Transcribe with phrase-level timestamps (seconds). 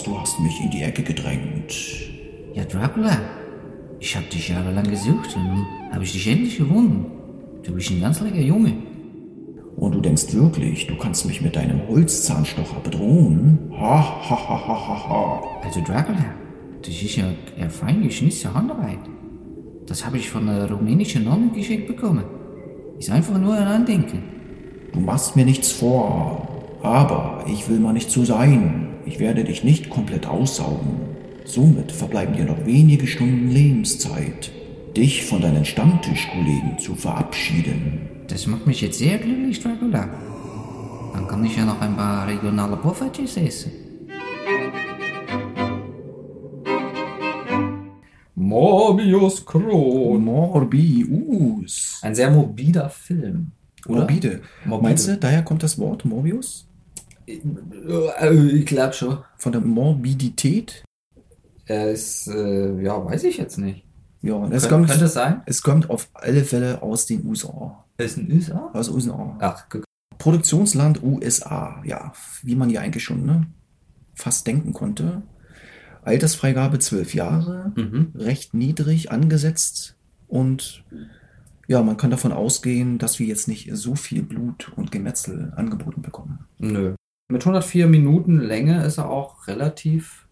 [0.00, 1.74] Helsing, du hast mich in die Ecke gedrängt.
[2.54, 3.16] Ja, Dracula,
[3.98, 7.06] ich hab dich jahrelang gesucht und nun habe ich dich endlich gefunden.
[7.62, 8.72] Du bist ein ganz lecker Junge.
[9.76, 13.72] Und du denkst wirklich, du kannst mich mit deinem Holzzahnstocher bedrohen?
[13.72, 15.42] Ha, ha, ha, ha, ha, ha.
[15.64, 16.24] Also Dracula,
[16.82, 17.24] das ist ja
[17.58, 18.98] eine fein geschnitzte Handarbeit.
[19.86, 22.24] Das habe ich von einer rumänischen Nonne geschenkt bekommen.
[22.98, 24.22] Ist einfach nur ein Andenken.
[24.92, 26.49] Du machst mir nichts vor,
[26.82, 28.88] aber ich will mal nicht so sein.
[29.04, 31.00] Ich werde dich nicht komplett aussaugen.
[31.44, 34.52] Somit verbleiben dir noch wenige Stunden Lebenszeit,
[34.96, 38.08] dich von deinen Stammtischkollegen zu verabschieden.
[38.28, 40.08] Das macht mich jetzt sehr glücklich, Dracula.
[41.12, 43.72] Dann kann ich ja noch ein paar regionale Poffertjes essen.
[48.36, 50.24] Morbius Kron.
[50.24, 51.98] Morbius.
[52.02, 53.52] Ein sehr morbider Film.
[53.86, 54.00] Oder?
[54.00, 54.42] Morbide.
[54.64, 54.88] Morbide.
[54.88, 56.69] Meinst du, daher kommt das Wort Morbius?
[57.30, 59.18] Äh, Ich glaube schon.
[59.38, 60.84] Von der Morbidität?
[61.66, 63.84] Er ist, äh, ja, weiß ich jetzt nicht.
[64.22, 65.42] Ja, es Kön kommt, könnte es sein?
[65.46, 67.84] es kommt auf alle Fälle aus den USA.
[67.96, 68.70] Er ist ein USA?
[68.74, 69.36] Aus USA.
[69.40, 69.84] Ach, guck.
[70.18, 73.46] Produktionsland USA, ja, wie man ja eigentlich schon ne,
[74.14, 75.22] fast denken konnte.
[76.02, 78.12] Altersfreigabe 12 Jahre, Mhm.
[78.14, 79.96] recht niedrig angesetzt
[80.28, 80.84] und
[81.68, 86.02] ja, man kann davon ausgehen, dass wir jetzt nicht so viel Blut und Gemetzel angeboten
[86.02, 86.40] bekommen.
[86.58, 86.94] Nö.
[87.30, 90.26] Mit 104 Minuten Länge ist er auch relativ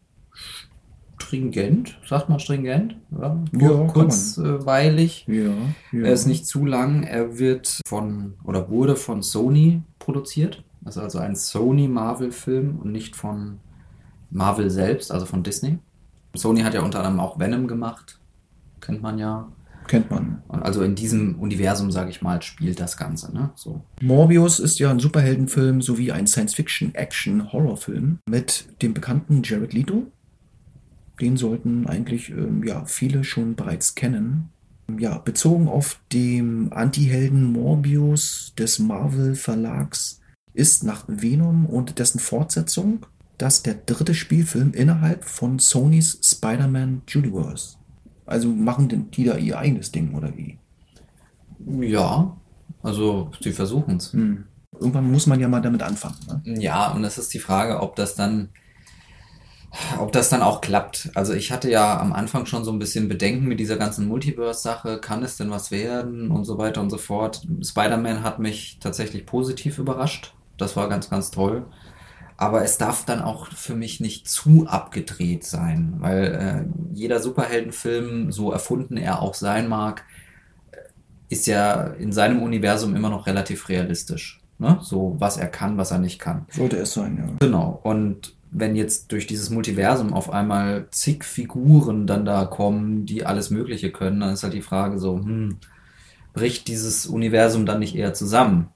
[1.28, 1.98] stringent.
[2.06, 2.96] Sagt man stringent?
[3.10, 5.24] Ja, Ja, kurzweilig.
[5.28, 5.52] Ja,
[5.92, 6.06] ja.
[6.06, 7.02] Er ist nicht zu lang.
[7.02, 10.64] Er wird von oder wurde von Sony produziert.
[10.80, 13.60] Das ist also ein Sony-Marvel-Film und nicht von
[14.30, 15.78] Marvel selbst, also von Disney.
[16.34, 18.18] Sony hat ja unter anderem auch Venom gemacht.
[18.80, 19.48] Kennt man ja.
[19.88, 20.42] Kennt man.
[20.48, 23.34] Also in diesem Universum, sage ich mal, spielt das Ganze.
[23.34, 23.50] Ne?
[23.56, 23.82] So.
[24.00, 30.12] Morbius ist ja ein Superheldenfilm sowie ein Science-Fiction-Action-Horrorfilm mit dem bekannten Jared Leto.
[31.20, 34.50] Den sollten eigentlich ähm, ja, viele schon bereits kennen.
[34.98, 40.20] Ja, bezogen auf dem Anti-Helden Morbius des Marvel-Verlags
[40.54, 43.06] ist nach Venom und dessen Fortsetzung
[43.38, 47.77] das der dritte Spielfilm innerhalb von Sonys Spider-Man Universe.
[48.28, 50.58] Also machen denn die da ihr eigenes Ding oder wie?
[51.66, 52.36] Ja,
[52.82, 54.12] also sie versuchen es.
[54.12, 54.44] Hm.
[54.78, 56.16] Irgendwann muss man ja mal damit anfangen.
[56.44, 56.60] Ne?
[56.60, 58.50] Ja, und es ist die Frage, ob das dann,
[59.98, 61.10] ob das dann auch klappt.
[61.14, 64.98] Also ich hatte ja am Anfang schon so ein bisschen Bedenken mit dieser ganzen Multiverse-Sache.
[65.00, 67.46] Kann es denn was werden und so weiter und so fort.
[67.62, 70.34] Spider-Man hat mich tatsächlich positiv überrascht.
[70.58, 71.64] Das war ganz, ganz toll.
[72.40, 78.30] Aber es darf dann auch für mich nicht zu abgedreht sein, weil äh, jeder Superheldenfilm,
[78.30, 80.04] so erfunden er auch sein mag,
[81.28, 84.40] ist ja in seinem Universum immer noch relativ realistisch.
[84.58, 84.78] Ne?
[84.82, 86.46] So, was er kann, was er nicht kann.
[86.50, 87.34] Sollte es sein, ja.
[87.40, 87.80] Genau.
[87.82, 93.50] Und wenn jetzt durch dieses Multiversum auf einmal zig Figuren dann da kommen, die alles
[93.50, 95.58] Mögliche können, dann ist halt die Frage so, hm,
[96.34, 98.68] bricht dieses Universum dann nicht eher zusammen,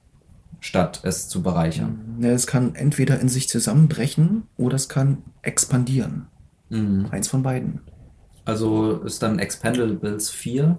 [0.62, 2.18] statt es zu bereichern?
[2.20, 6.28] Ja, es kann entweder in sich zusammenbrechen oder es kann expandieren.
[6.70, 7.08] Mhm.
[7.10, 7.80] Eins von beiden.
[8.44, 10.78] Also ist dann Expendables 4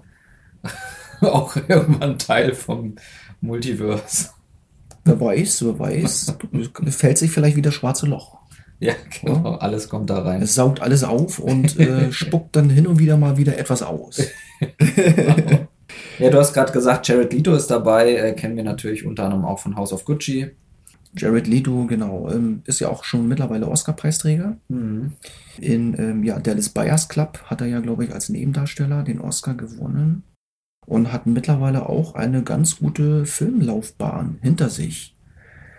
[1.20, 2.96] auch irgendwann Teil vom
[3.40, 4.30] Multiverse.
[5.04, 6.34] Wer weiß, wer weiß.
[6.88, 8.38] fällt sich vielleicht wieder schwarze Loch.
[8.80, 9.56] Ja, genau.
[9.56, 10.42] Alles kommt da rein.
[10.42, 14.22] Es saugt alles auf und äh, spuckt dann hin und wieder mal wieder etwas aus.
[16.18, 18.14] Ja, du hast gerade gesagt, Jared Leto ist dabei.
[18.14, 20.50] Äh, kennen wir natürlich unter anderem auch von House of Gucci.
[21.16, 24.56] Jared Leto, genau, ähm, ist ja auch schon mittlerweile Oscar-Preisträger.
[25.60, 29.54] In ähm, ja, Dallas Buyers Club hat er ja, glaube ich, als Nebendarsteller den Oscar
[29.54, 30.24] gewonnen
[30.86, 35.16] und hat mittlerweile auch eine ganz gute Filmlaufbahn hinter sich.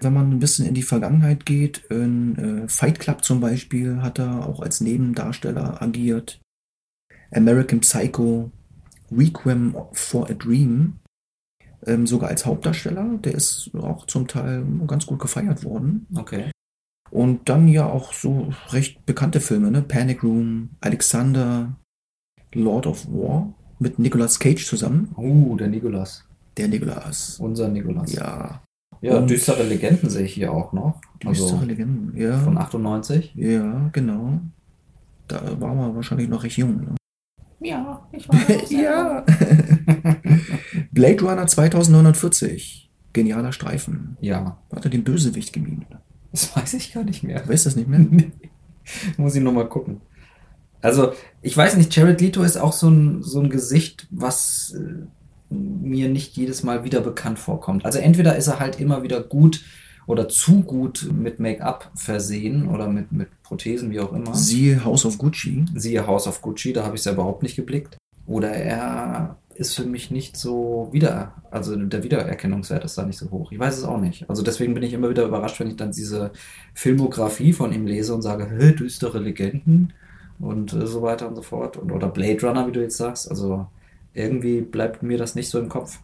[0.01, 4.19] Wenn man ein bisschen in die Vergangenheit geht, in äh, Fight Club zum Beispiel hat
[4.19, 6.39] er auch als Nebendarsteller agiert.
[7.31, 8.51] American Psycho,
[9.17, 11.00] Requiem for a Dream,
[11.85, 13.17] ähm, sogar als Hauptdarsteller.
[13.23, 16.07] Der ist auch zum Teil ganz gut gefeiert worden.
[16.15, 16.51] Okay.
[17.12, 19.81] Und dann ja auch so recht bekannte Filme, ne?
[19.81, 21.75] Panic Room, Alexander,
[22.53, 25.13] Lord of War mit Nicolas Cage zusammen.
[25.17, 26.23] Uh, der Nikolas.
[26.57, 27.39] Der Nicolas.
[27.39, 28.13] Unser Nikolas.
[28.13, 28.62] Ja.
[29.01, 31.00] Ja, Und- düstere Legenden sehe ich hier auch noch.
[31.21, 32.15] Düstere Also Legenden.
[32.17, 32.38] Ja.
[32.39, 33.33] von 98.
[33.35, 34.39] Ja, genau.
[35.27, 36.77] Da war man wahrscheinlich noch recht jung.
[36.77, 36.95] Ne?
[37.60, 38.72] Ja, ich weiß.
[38.72, 39.25] ja.
[40.92, 42.90] Blade Runner 2940.
[43.13, 44.18] Genialer Streifen.
[44.19, 45.86] Ja, Hat er den Bösewicht gemimt?
[46.31, 47.48] das weiß ich gar nicht mehr.
[47.48, 48.00] Weißt du das nicht mehr?
[49.18, 50.02] Muss ich nochmal gucken.
[50.81, 55.54] Also, ich weiß nicht, Jared Leto ist auch so ein, so ein Gesicht, was äh,
[55.54, 57.86] mir nicht jedes Mal wieder bekannt vorkommt.
[57.86, 59.63] Also entweder ist er halt immer wieder gut
[60.07, 64.36] oder zu gut mit Make-up versehen oder mit, mit Prothesen, wie auch immer.
[64.36, 65.66] Siehe House of Gucci.
[65.75, 67.98] Siehe House of Gucci, da habe ich es ja überhaupt nicht geblickt.
[68.28, 73.31] Oder er ist für mich nicht so wieder, also der Wiedererkennungswert ist da nicht so
[73.31, 73.52] hoch.
[73.52, 74.30] Ich weiß es auch nicht.
[74.30, 76.31] Also deswegen bin ich immer wieder überrascht, wenn ich dann diese
[76.74, 79.94] Filmografie von ihm lese und sage, hä, düstere Legenden
[80.40, 81.78] und äh, so weiter und so fort.
[81.78, 83.30] Und, oder Blade Runner, wie du jetzt sagst.
[83.30, 83.68] Also
[84.13, 86.00] irgendwie bleibt mir das nicht so im Kopf.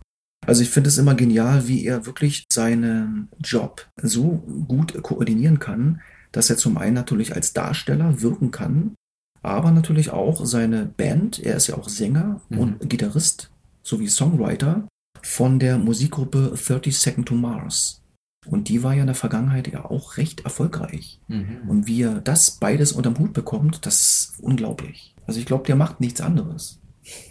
[0.46, 6.02] Also ich finde es immer genial, wie er wirklich seinen Job so gut koordinieren kann,
[6.32, 8.96] dass er zum einen natürlich als Darsteller wirken kann,
[9.44, 12.58] aber natürlich auch seine Band, er ist ja auch Sänger mhm.
[12.58, 13.52] und Gitarrist
[13.84, 14.88] sowie Songwriter
[15.22, 18.02] von der Musikgruppe 30 Second to Mars.
[18.48, 21.20] Und die war ja in der Vergangenheit ja auch recht erfolgreich.
[21.28, 21.62] Mhm.
[21.68, 25.16] Und wie er das beides unterm Hut bekommt, das ist unglaublich.
[25.28, 26.80] Also ich glaube, der macht nichts anderes.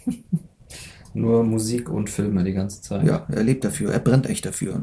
[1.13, 3.05] Nur Musik und Filme die ganze Zeit.
[3.05, 4.81] Ja, er lebt dafür, er brennt echt dafür.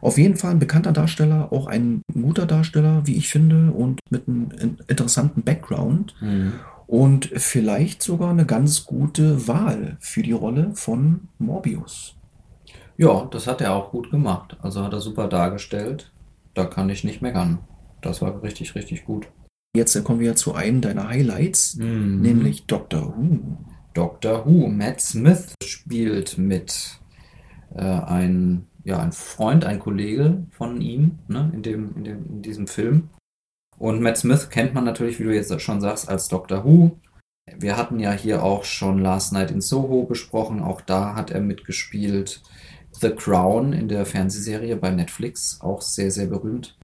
[0.00, 4.28] Auf jeden Fall ein bekannter Darsteller, auch ein guter Darsteller, wie ich finde, und mit
[4.28, 4.50] einem
[4.86, 6.14] interessanten Background.
[6.20, 6.52] Mhm.
[6.86, 12.16] Und vielleicht sogar eine ganz gute Wahl für die Rolle von Morbius.
[12.98, 14.58] Ja, das hat er auch gut gemacht.
[14.60, 16.12] Also hat er super dargestellt.
[16.52, 17.58] Da kann ich nicht meckern.
[18.02, 19.26] Das war richtig, richtig gut.
[19.74, 22.20] Jetzt kommen wir zu einem deiner Highlights, mhm.
[22.20, 23.58] nämlich Doctor Who.
[23.94, 24.68] Doctor Who.
[24.68, 27.00] Matt Smith spielt mit
[27.74, 32.42] äh, ein ja, ein Freund, ein Kollege von ihm ne, in, dem, in, dem, in
[32.42, 33.08] diesem Film.
[33.78, 37.00] Und Matt Smith kennt man natürlich, wie du jetzt schon sagst, als Doctor Who.
[37.56, 40.62] Wir hatten ja hier auch schon Last Night in Soho besprochen.
[40.62, 42.42] Auch da hat er mitgespielt.
[42.92, 46.78] The Crown in der Fernsehserie bei Netflix, auch sehr, sehr berühmt.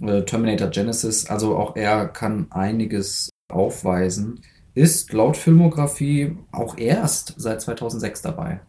[0.00, 4.40] Äh, Terminator Genesis, also auch er kann einiges aufweisen.
[4.74, 8.60] Ist laut Filmografie auch erst seit 2006 dabei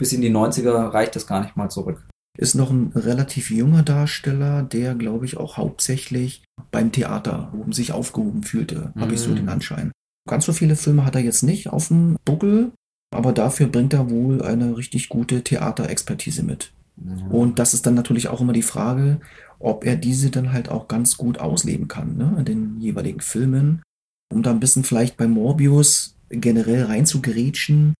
[0.00, 2.08] bis in die 90er reicht es gar nicht mal zurück.
[2.38, 7.92] Ist noch ein relativ junger Darsteller, der, glaube ich, auch hauptsächlich beim Theater oben sich
[7.92, 9.00] aufgehoben fühlte, mhm.
[9.00, 9.92] habe ich so den Anschein.
[10.28, 12.72] Ganz so viele Filme hat er jetzt nicht auf dem Buckel,
[13.14, 16.72] aber dafür bringt er wohl eine richtig gute Theaterexpertise mit.
[16.96, 17.30] Mhm.
[17.30, 19.20] Und das ist dann natürlich auch immer die Frage,
[19.58, 23.82] ob er diese dann halt auch ganz gut ausleben kann, ne, in den jeweiligen Filmen.
[24.32, 27.94] Um da ein bisschen vielleicht bei Morbius generell reinzugrätschen,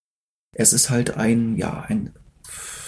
[0.54, 2.12] es ist halt ein, ja, ein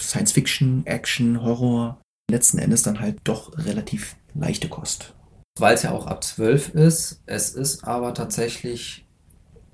[0.01, 2.01] Science-Fiction, Action, Horror.
[2.31, 5.15] Letzten Endes dann halt doch relativ leichte Kost.
[5.59, 7.21] Weil es ja auch ab 12 ist.
[7.27, 9.05] Es ist aber tatsächlich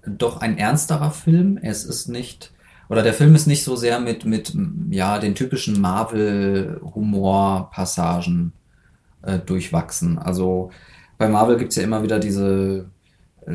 [0.05, 1.59] doch ein ernsterer Film.
[1.63, 2.53] Es ist nicht,
[2.89, 4.57] oder der Film ist nicht so sehr mit, mit
[4.91, 8.53] ja, den typischen Marvel-Humor-Passagen
[9.23, 10.19] äh, durchwachsen.
[10.19, 10.71] Also
[11.17, 12.91] bei Marvel gibt es ja immer wieder diese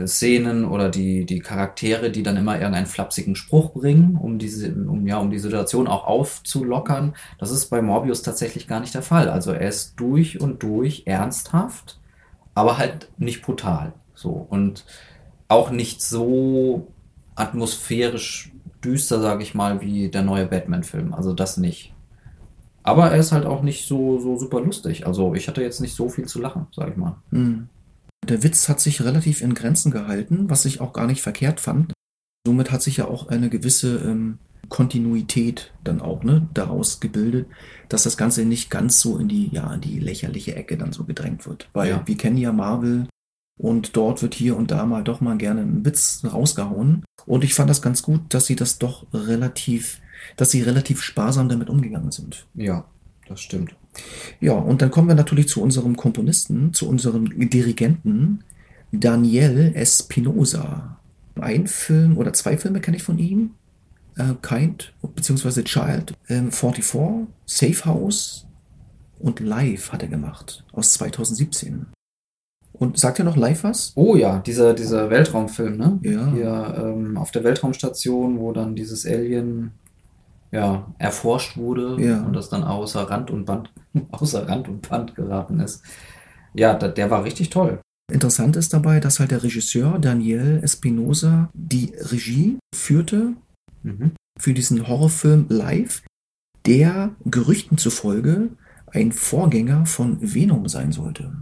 [0.06, 5.06] Szenen oder die, die Charaktere, die dann immer irgendeinen flapsigen Spruch bringen, um diese, um
[5.07, 7.16] ja, um die Situation auch aufzulockern.
[7.40, 9.30] Das ist bei Morbius tatsächlich gar nicht der Fall.
[9.30, 12.00] Also er ist durch und durch ernsthaft,
[12.56, 13.94] aber halt nicht brutal.
[14.16, 14.30] So.
[14.50, 14.86] Und
[15.48, 16.88] auch nicht so
[17.36, 18.51] atmosphärisch
[18.84, 21.13] düster, sage ich mal, wie der neue Batman-Film.
[21.13, 21.94] Also das nicht.
[22.84, 25.07] Aber er ist halt auch nicht so, so super lustig.
[25.07, 27.16] Also ich hatte jetzt nicht so viel zu lachen, sage ich mal.
[27.31, 27.69] Mhm.
[28.23, 31.94] Der Witz hat sich relativ in Grenzen gehalten, was ich auch gar nicht verkehrt fand.
[32.45, 34.39] Somit hat sich ja auch eine gewisse ähm,
[34.69, 37.47] Kontinuität dann auch ne, daraus gebildet,
[37.89, 41.03] dass das Ganze nicht ganz so in die, ja, in die lächerliche Ecke dann so
[41.03, 41.69] gedrängt wird.
[41.73, 42.03] Weil ja.
[42.06, 43.07] wir kennen ja Marvel
[43.59, 47.06] und dort wird hier und da mal doch mal gerne ein Witz rausgehauen.
[47.25, 50.01] Und ich fand das ganz gut, dass sie das doch relativ,
[50.37, 52.47] dass sie relativ sparsam damit umgegangen sind.
[52.56, 52.85] Ja,
[53.27, 53.75] das stimmt.
[54.40, 58.44] Ja, und dann kommen wir natürlich zu unserem Komponisten, zu unserem Dirigenten,
[58.92, 61.00] Daniel Espinosa.
[61.40, 63.52] Ein Film oder zwei Filme kenne ich von ihm.
[64.16, 65.64] Äh, kind bzw.
[65.64, 68.45] Child, äh, 44, Safe House
[69.19, 71.88] und Live hat er gemacht aus 2017.
[72.73, 73.94] Und sagt ihr noch live was?
[73.95, 76.00] Oh ja, dieser, dieser Weltraumfilm, ne?
[76.02, 76.31] Ja.
[76.33, 79.71] Hier ähm, auf der Weltraumstation, wo dann dieses Alien
[80.54, 82.22] ja, erforscht wurde ja.
[82.22, 83.74] und das dann außer Rand und Band,
[84.12, 85.83] außer Rand und Band geraten ist.
[86.54, 87.81] Ja, da, der war richtig toll.
[88.12, 93.33] Interessant ist dabei, dass halt der Regisseur Daniel Espinosa die Regie führte
[93.81, 94.12] mhm.
[94.40, 96.04] für diesen Horrorfilm Live,
[96.68, 98.50] der Gerüchten zufolge
[98.92, 101.33] ein Vorgänger von Venom sein sollte.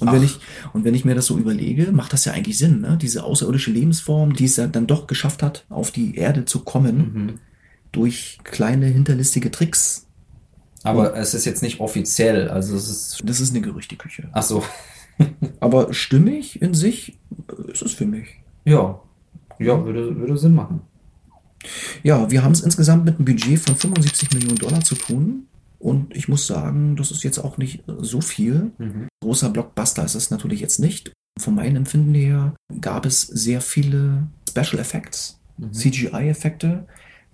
[0.00, 0.38] Und wenn, ich,
[0.72, 2.96] und wenn ich mir das so überlege, macht das ja eigentlich Sinn, ne?
[3.02, 7.12] Diese außerirdische Lebensform, die es ja dann doch geschafft hat, auf die Erde zu kommen.
[7.12, 7.38] Mhm
[7.92, 10.06] durch kleine hinterlistige Tricks.
[10.82, 13.22] Aber es ist jetzt nicht offiziell, also es ist.
[13.24, 14.28] Das ist eine Gerüchteküche.
[14.32, 14.62] Ach so.
[15.60, 17.18] Aber stimmig in sich
[17.72, 18.28] ist es für mich.
[18.64, 19.00] Ja.
[19.58, 20.82] Ja, würde, würde Sinn machen.
[22.04, 25.48] Ja, wir haben es insgesamt mit einem Budget von 75 Millionen Dollar zu tun.
[25.80, 28.70] Und ich muss sagen, das ist jetzt auch nicht so viel.
[28.78, 29.08] Mhm.
[29.20, 31.12] Großer Blockbuster ist es natürlich jetzt nicht.
[31.40, 35.72] Von meinem Empfinden her gab es sehr viele Special Effects, Mhm.
[35.72, 36.86] CGI-Effekte,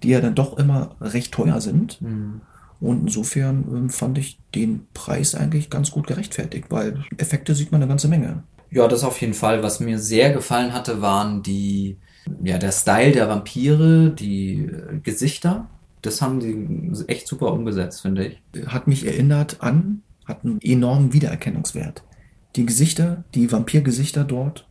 [0.02, 2.00] die ja dann doch immer recht teuer sind.
[2.02, 2.40] Mhm.
[2.80, 7.80] Und insofern ähm, fand ich den Preis eigentlich ganz gut gerechtfertigt, weil Effekte sieht man
[7.80, 8.42] eine ganze Menge.
[8.70, 9.62] Ja, das auf jeden Fall.
[9.62, 11.98] Was mir sehr gefallen hatte, waren die,
[12.42, 15.68] ja, der Style der Vampire, die äh, Gesichter.
[16.02, 18.66] Das haben die echt super umgesetzt, finde ich.
[18.66, 22.02] Hat mich erinnert an, hat einen enormen Wiedererkennungswert.
[22.56, 24.68] Die Gesichter, die Vampirgesichter dort,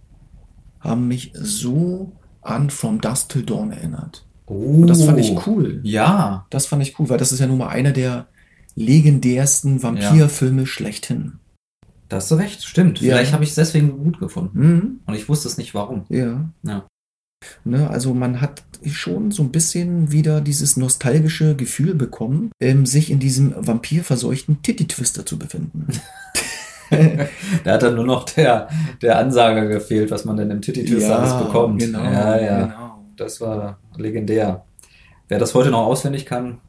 [0.80, 2.12] haben mich so
[2.42, 4.26] an From Dusk Till Dawn erinnert.
[4.46, 5.80] Oh, Und das fand ich cool.
[5.84, 8.28] Ja, Das fand ich cool, weil das ist ja nun mal einer der
[8.76, 11.40] legendärsten Vampirfilme schlechthin.
[12.10, 13.00] da hast du recht, stimmt.
[13.02, 13.16] Ja.
[13.16, 14.60] Vielleicht habe ich es deswegen gut gefunden.
[14.60, 15.00] Mhm.
[15.06, 16.06] Und ich wusste es nicht warum.
[16.10, 16.50] Ja.
[16.64, 16.86] Ja.
[17.66, 23.12] Ne, also man hat schon so ein bisschen wieder dieses nostalgische Gefühl bekommen, ähm, sich
[23.12, 25.88] in diesem vampirverseuchten Titty-Twister zu befinden.
[27.64, 28.70] Da hat dann nur noch der,
[29.02, 31.80] der Ansager gefehlt, was man denn im Titty Ja, alles bekommt.
[31.82, 32.62] Genau, ja, ja.
[32.66, 32.93] genau.
[33.16, 34.66] Das war legendär.
[35.28, 36.60] Wer das heute noch auswendig kann,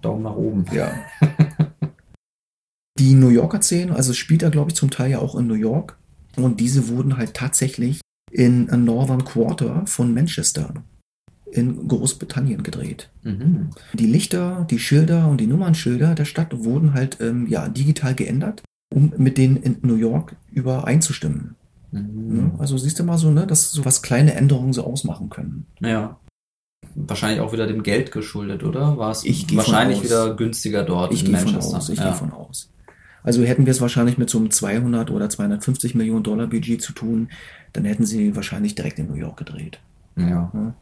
[0.00, 0.64] Daumen nach oben.
[0.72, 0.92] Ja.
[2.98, 5.54] Die New Yorker Szenen, also spielt er, glaube ich, zum Teil ja auch in New
[5.54, 5.96] York.
[6.36, 10.74] Und diese wurden halt tatsächlich in a Northern Quarter von Manchester
[11.50, 13.10] in Großbritannien gedreht.
[13.22, 13.70] Mhm.
[13.94, 18.62] Die Lichter, die Schilder und die Nummernschilder der Stadt wurden halt ähm, ja, digital geändert,
[18.94, 21.56] um mit denen in New York übereinzustimmen.
[21.92, 22.00] Ne?
[22.00, 22.52] Mhm.
[22.58, 25.66] Also siehst du mal so, ne, dass so was kleine Änderungen so ausmachen können.
[25.80, 26.18] Ja.
[26.94, 28.96] Wahrscheinlich auch wieder dem Geld geschuldet, oder?
[28.96, 31.76] War es Ich wahrscheinlich wieder günstiger dort Ich in Manchester?
[31.76, 32.06] aus, ich ja.
[32.06, 32.72] gehe von aus.
[33.22, 36.92] Also hätten wir es wahrscheinlich mit so einem 200 oder 250 Millionen Dollar Budget zu
[36.92, 37.28] tun,
[37.72, 39.78] dann hätten sie wahrscheinlich direkt in New York gedreht.
[40.16, 40.50] Ja.
[40.52, 40.74] Ja.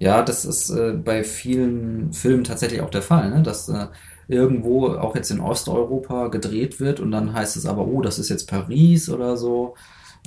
[0.00, 3.42] Ja, das ist äh, bei vielen Filmen tatsächlich auch der Fall, ne?
[3.42, 3.86] dass äh,
[4.28, 8.28] irgendwo auch jetzt in Osteuropa gedreht wird und dann heißt es aber, oh, das ist
[8.28, 9.74] jetzt Paris oder so.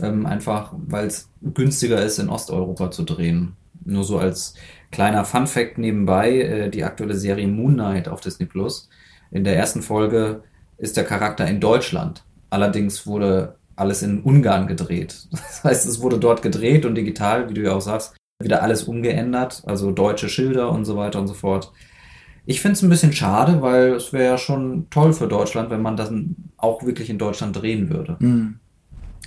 [0.01, 3.56] Ähm, einfach, weil es günstiger ist, in Osteuropa zu drehen.
[3.84, 4.54] Nur so als
[4.92, 8.89] kleiner Fun-Fact nebenbei, äh, die aktuelle Serie Moon Knight auf Disney Plus.
[9.32, 10.44] In der ersten Folge
[10.77, 12.24] ist der Charakter in Deutschland.
[12.50, 15.27] Allerdings wurde alles in Ungarn gedreht.
[15.32, 18.84] Das heißt, es wurde dort gedreht und digital, wie du ja auch sagst, wieder alles
[18.84, 21.72] umgeändert, also deutsche Schilder und so weiter und so fort.
[22.50, 25.82] Ich finde es ein bisschen schade, weil es wäre ja schon toll für Deutschland, wenn
[25.82, 26.12] man das
[26.58, 28.16] auch wirklich in Deutschland drehen würde.
[28.20, 28.56] Mhm.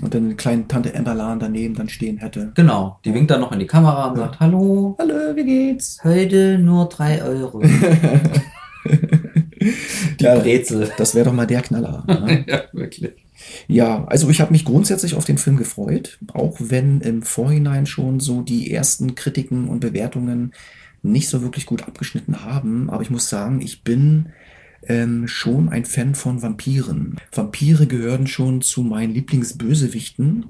[0.02, 2.52] Und dann eine kleine Tante Emberlan daneben dann stehen hätte.
[2.54, 4.22] Genau, die winkt dann noch in die Kamera und Ja.
[4.24, 5.98] sagt, hallo, Hallo, wie geht's?
[6.02, 7.60] heute nur drei Euro.
[10.18, 10.38] Die Ja.
[10.38, 10.90] Brezel.
[10.96, 12.04] Das wäre doch mal der Knaller.
[12.08, 12.44] Ne?
[12.48, 13.12] ja, wirklich.
[13.68, 18.20] Ja, also ich habe mich grundsätzlich auf den Film gefreut, auch wenn im Vorhinein schon
[18.20, 20.52] so die ersten Kritiken und Bewertungen
[21.02, 22.90] nicht so wirklich gut abgeschnitten haben.
[22.90, 24.30] Aber ich muss sagen, ich bin
[24.82, 27.16] ähm, schon ein Fan von Vampiren.
[27.32, 30.46] Vampire gehören schon zu meinen Lieblingsbösewichten.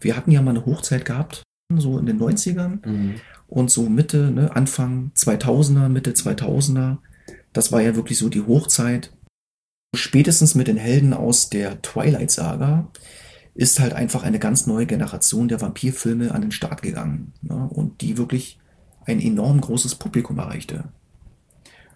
[0.00, 1.42] Wir hatten ja mal eine Hochzeit gehabt,
[1.74, 3.14] so in den 90ern Mhm.
[3.48, 6.98] und so Mitte, ne, Anfang 2000er, Mitte 2000er.
[7.52, 9.12] Das war ja wirklich so die Hochzeit.
[9.94, 12.88] Spätestens mit den Helden aus der Twilight Saga
[13.54, 17.32] ist halt einfach eine ganz neue Generation der Vampirfilme an den Start gegangen.
[17.42, 17.68] Ne?
[17.68, 18.58] Und die wirklich
[19.06, 20.84] ein enorm großes Publikum erreichte.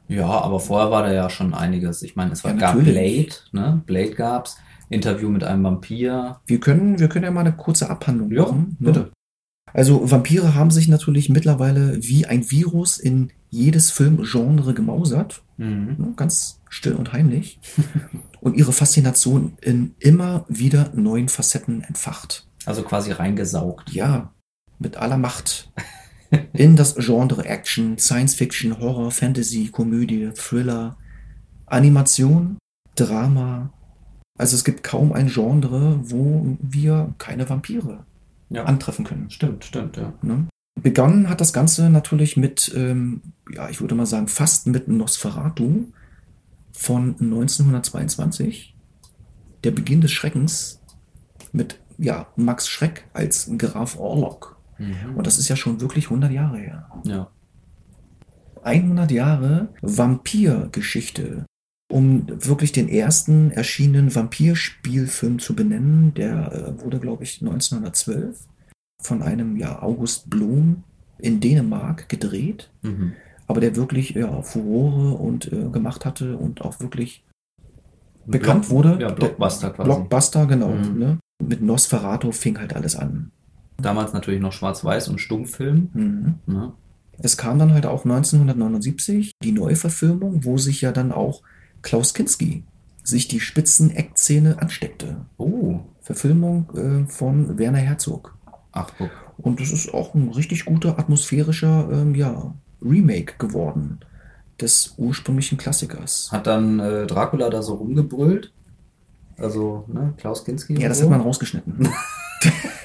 [0.09, 2.03] Ja, aber vorher war da ja schon einiges.
[2.03, 2.83] Ich meine, es war, Ja, gab.
[2.85, 3.83] Blade, ne?
[3.87, 4.57] Blade gab's.
[4.91, 6.41] Interview mit einem Vampir.
[6.47, 8.77] Wir können, wir können ja mal eine kurze Abhandlung Ja, machen.
[8.79, 9.11] bitte.
[9.73, 15.43] Also Vampire haben sich natürlich mittlerweile wie ein Virus in jedes Filmgenre gemausert.
[15.57, 15.97] Mhm.
[15.99, 17.61] ne, ganz still und heimlich,
[18.41, 22.47] und ihre Faszination in immer wieder neuen Facetten entfacht.
[22.67, 23.91] Also quasi reingesaugt.
[23.93, 24.33] Ja,
[24.79, 25.73] mit aller Macht
[26.53, 30.97] in das Genre Action, Science Fiction, Horror, Fantasy, Komödie, Thriller,
[31.67, 32.59] Animation,
[32.95, 33.73] Drama.
[34.39, 38.05] Also es gibt kaum ein Genre, wo wir keine Vampire
[38.51, 38.65] Ja.
[38.65, 39.31] antreffen können.
[39.31, 40.13] Stimmt, stimmt, ja.
[40.23, 40.47] Ne?
[40.81, 43.23] Begonnen hat das Ganze natürlich mit, ähm,
[43.53, 45.85] ja, ich würde mal sagen, fast mit Nosferatu
[46.73, 48.75] von 1922.
[49.63, 50.81] Der Beginn des Schreckens
[51.53, 54.54] mit, ja, Max Schreck als Graf Orlok.
[54.79, 55.17] Mhm.
[55.17, 56.89] Und das ist ja schon wirklich 100 Jahre her.
[57.05, 57.31] Ja.
[58.63, 61.45] 100 Jahre Vampirgeschichte.
[61.93, 68.47] Um wirklich den ersten erschienenen Vampirspielfilm zu benennen, der äh, wurde, glaube ich, 1912
[69.03, 70.83] von einem ja, August Blom
[71.19, 73.13] in Dänemark gedreht, Mhm.
[73.47, 77.23] aber der wirklich ja, Furore und äh, gemacht hatte und auch wirklich
[78.27, 78.99] bekannt Block- wurde.
[79.03, 79.87] Ja, Blockbuster quasi.
[79.89, 80.71] Blockbuster, genau.
[80.71, 80.99] Mhm.
[80.99, 81.19] Ne?
[81.43, 83.31] Mit Nosferatu fing halt alles an.
[83.79, 85.89] Damals natürlich noch Schwarz-Weiß und Stummfilm.
[85.93, 86.35] Mhm.
[86.47, 86.73] Ne?
[87.19, 91.43] Es kam dann halt auch 1979 die Neuverfilmung, wo sich ja dann auch
[91.83, 92.65] Klaus Kinski
[93.03, 95.27] sich die spitzen Eckzähne ansteckte.
[95.37, 95.81] Oh.
[96.01, 98.37] Verfilmung äh, von Werner Herzog.
[98.73, 99.11] Ach, guck.
[99.39, 104.01] Und das ist auch ein richtig guter atmosphärischer ähm, ja, Remake geworden
[104.61, 106.31] des ursprünglichen Klassikers.
[106.31, 108.53] Hat dann äh, Dracula da so rumgebrüllt?
[109.37, 110.81] Also, ne, Klaus Kinski?
[110.81, 111.05] Ja, das so?
[111.05, 111.89] hat man rausgeschnitten.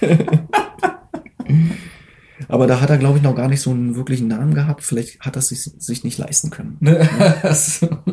[2.48, 4.84] Aber da hat er, glaube ich, noch gar nicht so einen wirklichen Namen gehabt.
[4.84, 6.78] Vielleicht hat er es sich, sich nicht leisten können.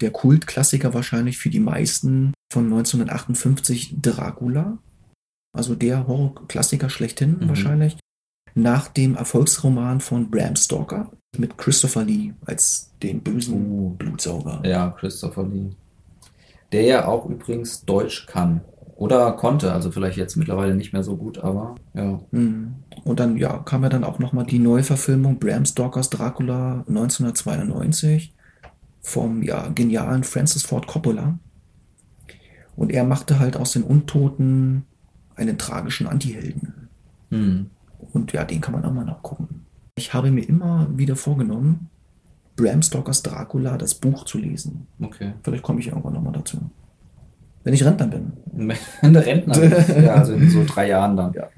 [0.00, 4.78] Der Kultklassiker wahrscheinlich für die meisten von 1958 Dracula.
[5.56, 7.48] Also der Horrorklassiker schlechthin Mhm.
[7.48, 7.96] wahrscheinlich.
[8.54, 13.90] Nach dem Erfolgsroman von Bram Stoker mit Christopher Lee als den bösen Uh.
[13.96, 14.60] Blutsauger.
[14.66, 15.70] ja, Christopher Lee.
[16.72, 18.60] Der ja auch übrigens Deutsch kann.
[18.96, 22.18] Oder konnte, also vielleicht jetzt mittlerweile nicht mehr so gut, aber ja.
[22.30, 22.76] Mhm.
[23.04, 28.34] Und dann ja, kam ja dann auch nochmal die Neuverfilmung Bram Stokers Dracula 1992
[29.02, 31.38] vom ja, genialen Francis Ford Coppola.
[32.74, 34.84] Und er machte halt aus den Untoten
[35.36, 36.88] einen tragischen Antihelden.
[37.30, 37.70] Hm.
[38.12, 39.66] Und ja, den kann man auch mal nachgucken.
[39.94, 41.88] Ich habe mir immer wieder vorgenommen,
[42.56, 44.86] Bram Stokers Dracula, das Buch zu lesen.
[45.00, 45.34] Okay.
[45.42, 46.58] Vielleicht komme ich irgendwann nochmal dazu.
[47.66, 48.32] Wenn ich Rentner bin.
[49.02, 50.00] Eine Rentner.
[50.00, 51.34] ja, also in so drei Jahren dann.
[51.34, 51.48] Ja.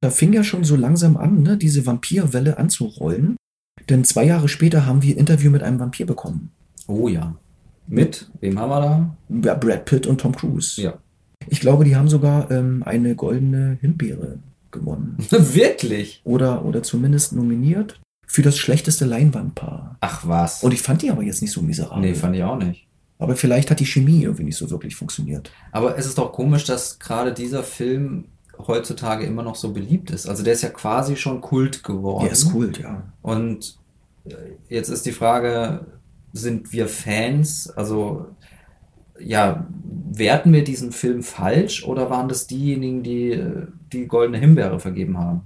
[0.00, 3.36] Da fing ja schon so langsam an, ne, diese Vampirwelle anzurollen.
[3.90, 6.52] Denn zwei Jahre später haben wir ein Interview mit einem Vampir bekommen.
[6.86, 7.36] Oh ja.
[7.86, 8.30] Mit?
[8.40, 9.16] Wem haben wir da?
[9.44, 10.80] Ja, Brad Pitt und Tom Cruise.
[10.80, 10.94] Ja.
[11.48, 14.38] Ich glaube, die haben sogar ähm, eine goldene Himbeere
[14.70, 15.18] gewonnen.
[15.28, 16.22] Wirklich?
[16.24, 19.98] Oder, oder zumindest nominiert für das schlechteste Leinwandpaar.
[20.00, 20.62] Ach was.
[20.62, 22.00] Und ich fand die aber jetzt nicht so miserabel.
[22.00, 22.86] nee, fand ich auch nicht.
[23.20, 25.52] Aber vielleicht hat die Chemie irgendwie nicht so wirklich funktioniert.
[25.72, 28.24] Aber es ist doch komisch, dass gerade dieser Film
[28.66, 30.26] heutzutage immer noch so beliebt ist.
[30.26, 32.24] Also der ist ja quasi schon Kult geworden.
[32.24, 33.02] Der ist cool, ja.
[33.22, 33.78] Und
[34.24, 34.34] äh,
[34.68, 35.86] jetzt ist die Frage,
[36.32, 37.70] sind wir Fans?
[37.70, 38.26] Also
[39.18, 39.66] ja,
[40.10, 45.18] werten wir diesen Film falsch oder waren das diejenigen, die äh, die goldene Himbeere vergeben
[45.18, 45.42] haben?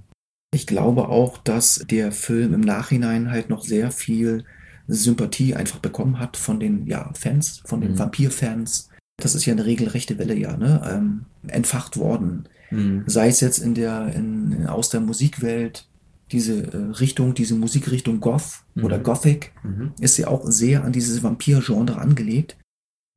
[0.53, 4.45] Ich glaube auch, dass der Film im Nachhinein halt noch sehr viel
[4.87, 7.99] Sympathie einfach bekommen hat von den ja, Fans, von den Mhm.
[7.99, 8.89] Vampir-Fans.
[9.17, 10.81] Das ist ja eine regelrechte Welle, ja, ne?
[10.89, 12.49] Ähm, entfacht worden.
[12.69, 13.03] Hm.
[13.07, 15.87] Sei es jetzt in der, in, aus der Musikwelt,
[16.31, 19.03] diese äh, Richtung, diese Musikrichtung Goth oder Mhm.
[19.03, 19.93] Gothic, Mhm.
[20.01, 22.57] ist ja auch sehr an dieses Vampir-Genre angelegt.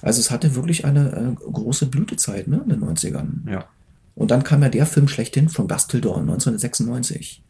[0.02, 3.50] Also es hatte wirklich eine äh, große Blütezeit, ne, in den 90ern.
[3.50, 3.64] Ja.
[4.14, 5.80] Und dann kam ja der Film schlechthin von Dawn
[6.28, 7.42] 1996.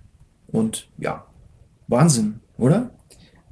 [0.46, 1.26] Und ja,
[1.88, 2.90] Wahnsinn, oder?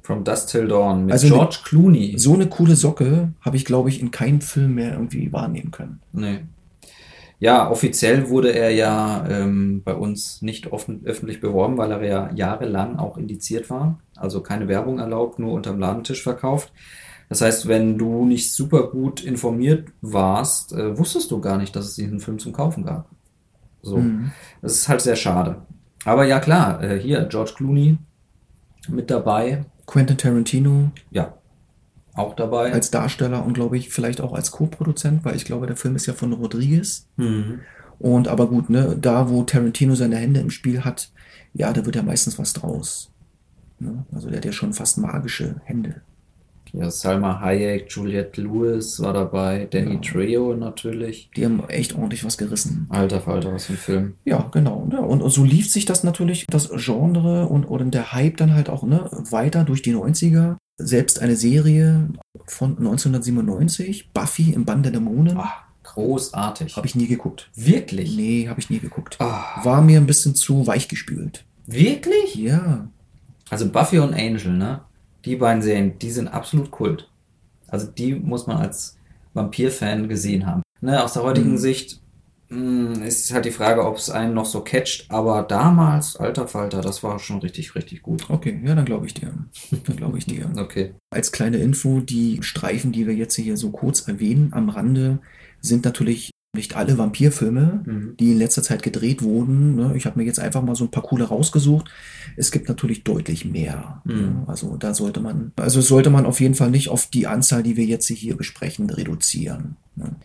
[0.07, 2.17] From Dust Till Dawn mit Also George Clooney.
[2.17, 5.99] So eine coole Socke habe ich, glaube ich, in keinem Film mehr irgendwie wahrnehmen können.
[6.13, 6.45] Nee.
[7.39, 12.31] Ja, offiziell wurde er ja ähm, bei uns nicht offen, öffentlich beworben, weil er ja
[12.33, 13.99] jahrelang auch indiziert war.
[14.15, 16.71] Also keine Werbung erlaubt, nur unterm Ladentisch verkauft.
[17.27, 21.83] Das heißt, wenn du nicht super gut informiert warst, äh, wusstest du gar nicht, dass
[21.83, 23.09] es diesen Film zum Kaufen gab.
[23.81, 23.97] So.
[23.97, 24.31] Mhm.
[24.61, 25.63] Das ist halt sehr schade.
[26.05, 27.97] Aber ja, klar, äh, hier George Clooney
[28.87, 29.65] mit dabei.
[29.87, 31.33] Quentin Tarantino Ja,
[32.13, 32.71] auch dabei.
[32.73, 36.05] als Darsteller und, glaube ich, vielleicht auch als Co-Produzent, weil ich glaube, der Film ist
[36.05, 37.07] ja von Rodriguez.
[37.15, 37.61] Mhm.
[37.97, 41.09] Und aber gut, ne, da wo Tarantino seine Hände im Spiel hat,
[41.53, 43.11] ja, da wird ja meistens was draus.
[43.79, 44.05] Ne?
[44.11, 46.01] Also der hat ja schon fast magische Hände.
[46.73, 49.99] Ja, Salma Hayek, Juliette Lewis war dabei, Danny Ja.
[50.01, 51.29] Trejo natürlich.
[51.35, 52.87] Die haben echt ordentlich was gerissen.
[52.89, 54.13] Alter Falter, was für ein Film.
[54.25, 54.85] Ja, genau.
[54.89, 55.01] Ne?
[55.01, 58.69] Und, und so lief sich das natürlich, das Genre und, und der Hype dann halt
[58.69, 60.55] auch ne, weiter durch die 90er.
[60.79, 62.09] Selbst eine Serie
[62.45, 65.51] von 1997, Buffy im Bann der Dämonen, Ah,
[65.83, 66.75] großartig.
[66.77, 67.49] habe ich nie geguckt.
[67.55, 68.15] Wirklich?
[68.15, 69.17] Nee, habe ich nie geguckt.
[69.19, 71.43] Ah, War mir ein bisschen zu weichgespült.
[71.65, 72.35] wirklich?
[72.35, 72.87] Ja,
[73.49, 74.81] Also Buffy und Angel, ne?
[75.27, 77.09] Die beiden Serien, die sind absolut Kult.
[77.67, 78.97] Also die muss man als
[79.33, 80.61] Vampir-Fan gesehen haben.
[80.81, 81.57] Ne, aus der heutigen Mhm.
[81.57, 82.01] Sicht
[82.49, 85.05] mh, ist halt die Frage, ob es einen noch so catcht.
[85.09, 88.29] Aber damals, alter Falter, das war schon richtig, richtig gut.
[88.29, 89.33] okay, ja, dann glaube ich dir.
[89.85, 90.49] Dann glaube ich dir.
[90.57, 90.93] Okay.
[91.13, 95.19] Als kleine Info, die Streifen, die wir jetzt hier so kurz erwähnen am Rande,
[95.59, 98.15] sind natürlich nicht alle Vampirfilme, Mhm.
[98.19, 99.75] die in letzter Zeit gedreht wurden.
[99.75, 99.93] ne?
[99.95, 101.89] Ich habe mir jetzt einfach mal so ein paar coole rausgesucht.
[102.35, 104.01] Es gibt natürlich deutlich mehr.
[104.03, 104.13] Mhm.
[104.15, 104.43] ne?
[104.47, 107.77] Also da sollte man, also sollte man auf jeden Fall nicht auf die Anzahl, die
[107.77, 109.77] wir jetzt hier besprechen, reduzieren.
[109.95, 110.15] ne?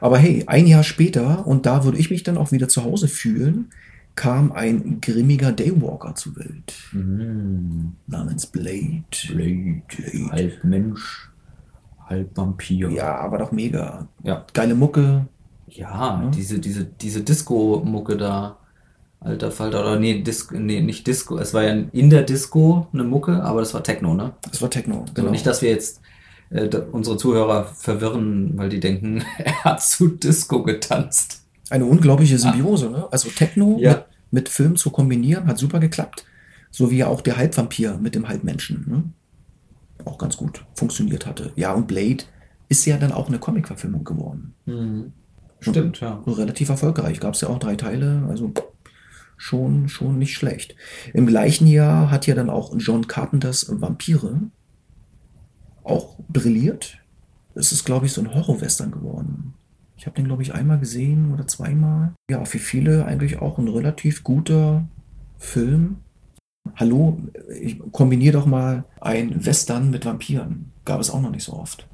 [0.00, 3.06] Aber hey, ein Jahr später, und da würde ich mich dann auch wieder zu Hause
[3.08, 3.70] fühlen,
[4.14, 7.92] kam ein grimmiger Daywalker zur Welt Mhm.
[8.06, 9.02] namens Blade.
[9.28, 9.82] Blade,
[10.30, 11.30] halb Mensch,
[12.06, 12.90] halb Vampir.
[12.90, 14.06] Ja, aber doch mega.
[14.22, 14.44] Ja.
[14.52, 15.26] Geile Mucke.
[15.74, 16.30] Ja, Ja.
[16.34, 18.58] diese, diese, diese Disco-Mucke da.
[19.24, 23.04] Alter Falter, oder nee, Disco, nee, nicht Disco, es war ja in der Disco eine
[23.04, 24.32] Mucke, aber das war Techno, ne?
[24.50, 25.30] Das war Techno, genau.
[25.30, 26.00] nicht, dass wir jetzt
[26.50, 31.44] äh, unsere Zuhörer verwirren, weil die denken, er hat zu Disco getanzt.
[31.70, 32.90] Eine unglaubliche Symbiose, ah.
[32.90, 33.08] ne?
[33.12, 33.92] Also Techno ja.
[33.92, 36.24] mit, mit Film zu kombinieren, hat super geklappt.
[36.72, 39.04] So wie ja auch der Halbvampir mit dem Halbmenschen, ne?
[40.04, 41.52] Auch ganz gut funktioniert hatte.
[41.54, 42.24] Ja, und Blade
[42.68, 44.54] ist ja dann auch eine Comic-Verfilmung geworden.
[44.66, 45.12] Mhm.
[45.62, 46.22] Stimmt, ja.
[46.26, 47.20] Relativ erfolgreich.
[47.20, 48.52] Gab es ja auch drei Teile, also
[49.36, 50.76] schon, schon nicht schlecht.
[51.14, 54.40] Im gleichen Jahr hat ja dann auch John Carpenters Vampire
[55.84, 56.98] auch brilliert.
[57.54, 59.54] Es ist, glaube ich, so ein Horror-Western geworden.
[59.96, 62.12] Ich habe den, glaube ich, einmal gesehen oder zweimal.
[62.30, 64.84] Ja, für viele eigentlich auch ein relativ guter
[65.38, 65.98] Film.
[66.76, 67.20] Hallo,
[67.60, 70.72] ich kombiniere doch mal ein Western mit Vampiren.
[70.84, 71.88] Gab es auch noch nicht so oft.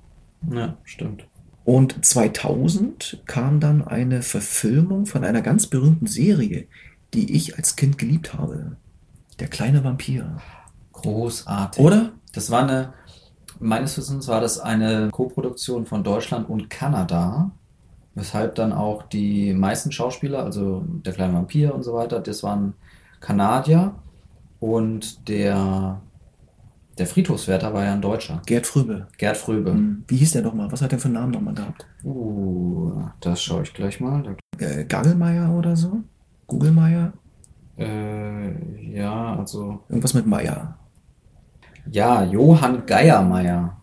[0.51, 1.27] Ja, stimmt.
[1.69, 6.67] Und 2000 kam dann eine Verfilmung von einer ganz berühmten Serie,
[7.13, 8.77] die ich als Kind geliebt habe.
[9.39, 10.39] Der kleine Vampir.
[10.95, 11.85] Großartig.
[11.85, 12.13] Oder?
[12.33, 12.95] Das war eine,
[13.61, 17.51] meines Wissens war das eine Koproduktion von Deutschland und Kanada,
[18.15, 22.73] weshalb dann auch die meisten Schauspieler, also der kleine Vampir und so weiter, das waren
[23.21, 23.95] Kanadier
[24.59, 26.01] und der
[26.99, 28.43] der Friedhofswärter war ja ein Deutscher.
[28.47, 29.07] Gerd Fröbe.
[29.17, 29.73] Gerd Fröbe.
[29.73, 30.05] Hm.
[30.09, 30.71] Wie hieß der nochmal?
[30.73, 31.87] Was hat der für einen Namen nochmal gehabt?
[32.05, 34.37] Uh, das schaue ich gleich mal.
[34.59, 36.03] Äh, Gagelmeier oder so?
[36.47, 37.13] Google-Meier?
[37.79, 39.81] Äh, ja, also.
[39.89, 40.77] Irgendwas mit Meier.
[41.91, 43.77] Ja, Johann Geiermeier.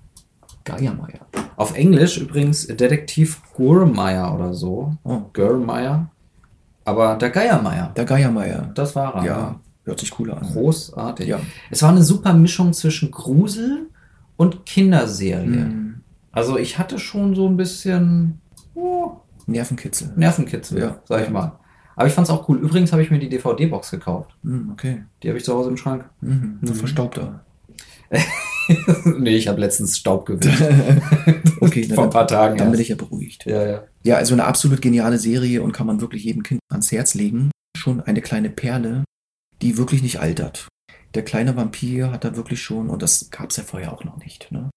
[0.64, 1.20] Geiermeier.
[1.56, 4.94] Auf Englisch übrigens Detektiv Gurmeier oder so.
[5.04, 5.22] Oh.
[5.32, 6.10] Gurmeier.
[6.84, 7.94] Aber der Geiermeier.
[7.96, 8.72] Der Geiermeier.
[8.74, 9.24] Das war er.
[9.24, 9.60] Ja.
[9.86, 10.44] Hört sich cooler an.
[10.44, 11.28] Großartig.
[11.28, 11.40] Ja.
[11.70, 13.88] Es war eine super Mischung zwischen Grusel
[14.36, 15.66] und Kinderserie.
[15.66, 16.02] Mhm.
[16.32, 18.42] Also ich hatte schon so ein bisschen
[18.74, 19.12] oh,
[19.46, 20.12] Nervenkitzel.
[20.16, 21.00] Nervenkitzel, ja.
[21.06, 21.60] sag ich mal.
[21.96, 22.58] Aber ich fand es auch cool.
[22.58, 24.36] Übrigens habe ich mir die DVD-Box gekauft.
[24.44, 25.04] Mhm, okay.
[25.24, 26.10] Die habe ich zu Hause im Schrank.
[26.20, 26.58] Mhm.
[26.62, 26.68] mhm.
[26.76, 27.46] Verstaubter.
[29.18, 30.62] nee, ich habe letztens Staub gewischt.
[31.62, 32.58] okay, vor ein paar Tagen.
[32.58, 33.46] Dann bin ich ja beruhigt.
[33.46, 33.84] Ja, ja.
[34.04, 37.52] Ja, also eine absolut geniale Serie und kann man wirklich jedem Kind ans Herz legen.
[37.78, 39.04] Schon eine kleine Perle
[39.62, 40.68] die wirklich nicht altert.
[41.14, 44.18] Der kleine Vampir hat da wirklich schon, und das gab es ja vorher auch noch
[44.18, 44.70] nicht, ne?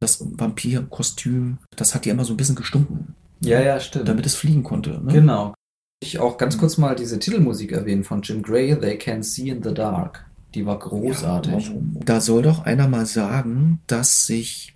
[0.00, 3.14] Das Vampirkostüm, das hat ja immer so ein bisschen gestunken.
[3.40, 4.08] Ja, ja, stimmt.
[4.08, 5.00] Damit es fliegen konnte.
[5.04, 5.12] Ne?
[5.12, 5.54] Genau.
[6.02, 9.62] Ich auch ganz kurz mal diese Titelmusik erwähnen von Jim Gray, They Can See in
[9.62, 10.24] the Dark.
[10.54, 11.68] Die war großartig.
[11.68, 14.74] Ja, da soll doch einer mal sagen, dass sich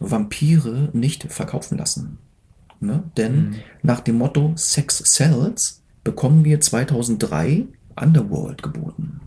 [0.00, 2.18] Vampire nicht verkaufen lassen.
[2.80, 3.04] Ne?
[3.16, 3.54] Denn mhm.
[3.82, 7.66] nach dem Motto Sex Sells bekommen wir 2003
[8.00, 9.20] Underworld geboten.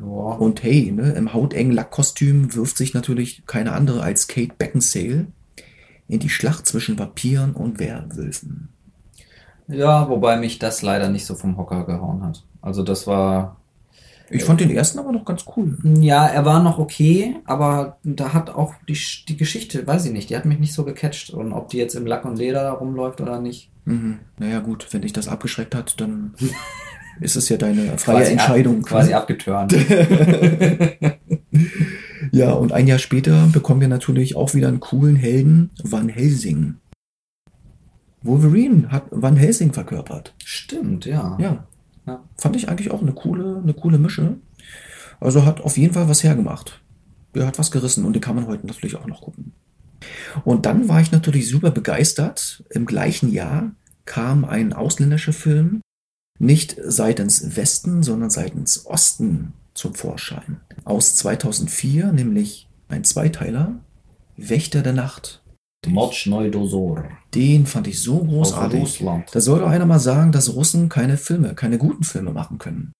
[0.00, 0.06] Ja.
[0.06, 5.26] Und hey, ne, im hautengen Lackkostüm wirft sich natürlich keine andere als Kate Beckinsale
[6.08, 8.70] in die Schlacht zwischen Vampiren und Werwölfen.
[9.68, 12.44] Ja, wobei mich das leider nicht so vom Hocker gehauen hat.
[12.60, 13.56] Also das war.
[14.32, 15.76] Ich fand den ersten aber noch ganz cool.
[15.82, 18.96] Ja, er war noch okay, aber da hat auch die,
[19.28, 21.30] die Geschichte, weiß ich nicht, die hat mich nicht so gecatcht.
[21.30, 23.70] Und ob die jetzt im Lack und Leder rumläuft oder nicht.
[23.86, 24.20] Mhm.
[24.38, 26.34] Naja, gut, wenn dich das abgeschreckt hat, dann
[27.20, 28.78] ist es ja deine freie quasi Entscheidung.
[28.78, 29.74] Ab, quasi abgeturnt.
[32.32, 36.76] ja, und ein Jahr später bekommen wir natürlich auch wieder einen coolen Helden, Van Helsing.
[38.22, 40.34] Wolverine hat Van Helsing verkörpert.
[40.44, 41.36] Stimmt, ja.
[41.40, 41.64] Ja.
[42.06, 42.24] ja.
[42.36, 44.36] Fand ich eigentlich auch eine coole, eine coole Mische.
[45.20, 46.80] Also hat auf jeden Fall was hergemacht.
[47.34, 49.52] Er hat was gerissen und den kann man heute natürlich auch noch gucken.
[50.44, 52.64] Und dann war ich natürlich super begeistert.
[52.70, 53.72] Im gleichen Jahr
[54.04, 55.80] kam ein ausländischer Film
[56.40, 60.60] nicht seitens Westen, sondern seitens Osten zum Vorschein.
[60.84, 63.76] Aus 2004, nämlich ein Zweiteiler,
[64.36, 65.42] Wächter der Nacht.
[65.86, 67.04] Mochnoi Dosor.
[67.34, 69.04] Den fand ich so großartig.
[69.32, 72.92] Da soll doch einer mal sagen, dass Russen keine Filme, keine guten Filme machen können.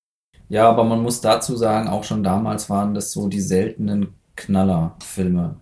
[0.49, 5.57] Ja, aber man muss dazu sagen, auch schon damals waren das so die seltenen Knallerfilme.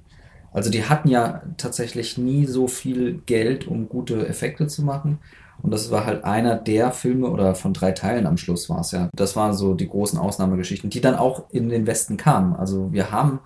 [0.53, 5.19] Also die hatten ja tatsächlich nie so viel Geld, um gute Effekte zu machen.
[5.63, 8.93] Und das war halt einer der Filme oder von drei Teilen am Schluss war es
[8.93, 9.11] ja.
[9.15, 12.55] Das waren so die großen Ausnahmegeschichten, die dann auch in den Westen kamen.
[12.55, 13.41] Also wir haben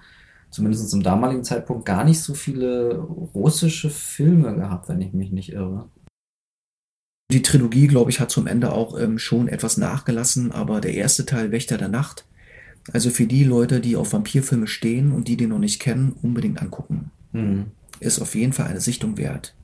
[0.51, 2.99] zumindest zum damaligen Zeitpunkt gar nicht so viele
[3.35, 5.89] russische Filme gehabt, wenn ich mich nicht irre.
[7.33, 11.25] Die Trilogie, glaube ich, hat zum Ende auch ähm, schon etwas nachgelassen, aber der erste
[11.25, 12.27] Teil, Wächter der Nacht,
[12.93, 16.61] also für die Leute, die auf Vampirfilme stehen und die den noch nicht kennen, unbedingt
[16.61, 17.11] angucken.
[17.33, 17.67] Mhm.
[18.01, 19.55] Ist auf jeden Fall eine Sichtung wert.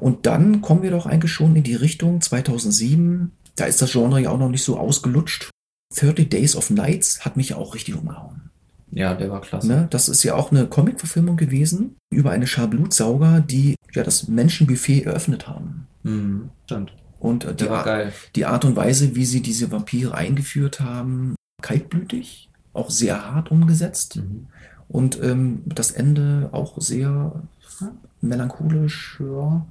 [0.00, 3.32] Und dann kommen wir doch eigentlich schon in die Richtung 2007.
[3.56, 5.50] Da ist das Genre ja auch noch nicht so ausgelutscht.
[5.96, 8.50] 30 Days of Nights hat mich ja auch richtig umgehauen.
[8.90, 9.66] Ja, der war klasse.
[9.66, 9.86] Ne?
[9.90, 15.02] Das ist ja auch eine Comic-Verfilmung gewesen über eine Schar Blutsauger, die ja das Menschenbuffet
[15.02, 15.86] eröffnet haben.
[16.04, 16.92] Mhm, stimmt.
[17.18, 22.50] Und äh, die, Art, die Art und Weise, wie sie diese Vampire eingeführt haben, kaltblütig,
[22.72, 24.16] auch sehr hart umgesetzt.
[24.16, 24.46] Mhm.
[24.88, 27.42] Und ähm, das Ende auch sehr
[28.20, 29.20] melancholisch.
[29.20, 29.66] Ja.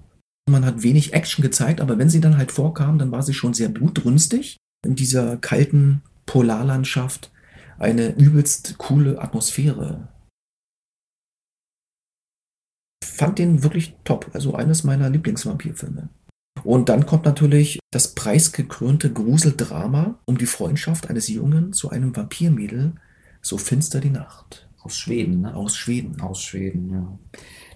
[0.54, 3.56] Man hat wenig Action gezeigt, aber wenn sie dann halt vorkam, dann war sie schon
[3.56, 7.32] sehr blutrünstig in dieser kalten Polarlandschaft
[7.80, 10.10] eine übelst coole Atmosphäre.
[13.04, 16.10] Fand den wirklich top, also eines meiner Lieblingsvampirfilme.
[16.64, 22.94] Und dann kommt natürlich das preisgekrönte Gruseldrama um die Freundschaft eines Jungen zu einem Vampirmädel,
[23.42, 24.70] so finster die Nacht.
[24.84, 25.56] Aus Schweden, ne?
[25.56, 26.22] Aus Schweden.
[26.22, 27.18] Aus Schweden, ja.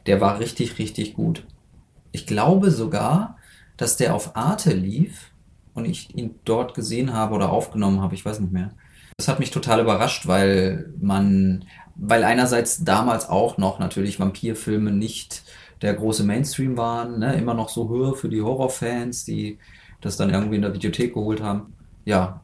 [0.06, 1.44] Der war richtig, richtig gut.
[2.12, 3.38] Ich glaube sogar,
[3.78, 5.32] dass der auf Arte lief
[5.74, 8.72] und ich ihn dort gesehen habe oder aufgenommen habe, ich weiß nicht mehr.
[9.18, 11.66] Das hat mich total überrascht, weil man,
[11.96, 15.44] weil einerseits damals auch noch natürlich Vampirfilme nicht
[15.82, 17.36] der große Mainstream waren, ne?
[17.36, 19.60] immer noch so höher für die Horrorfans, die
[20.02, 21.74] das dann irgendwie in der Videothek geholt haben.
[22.06, 22.42] Ja.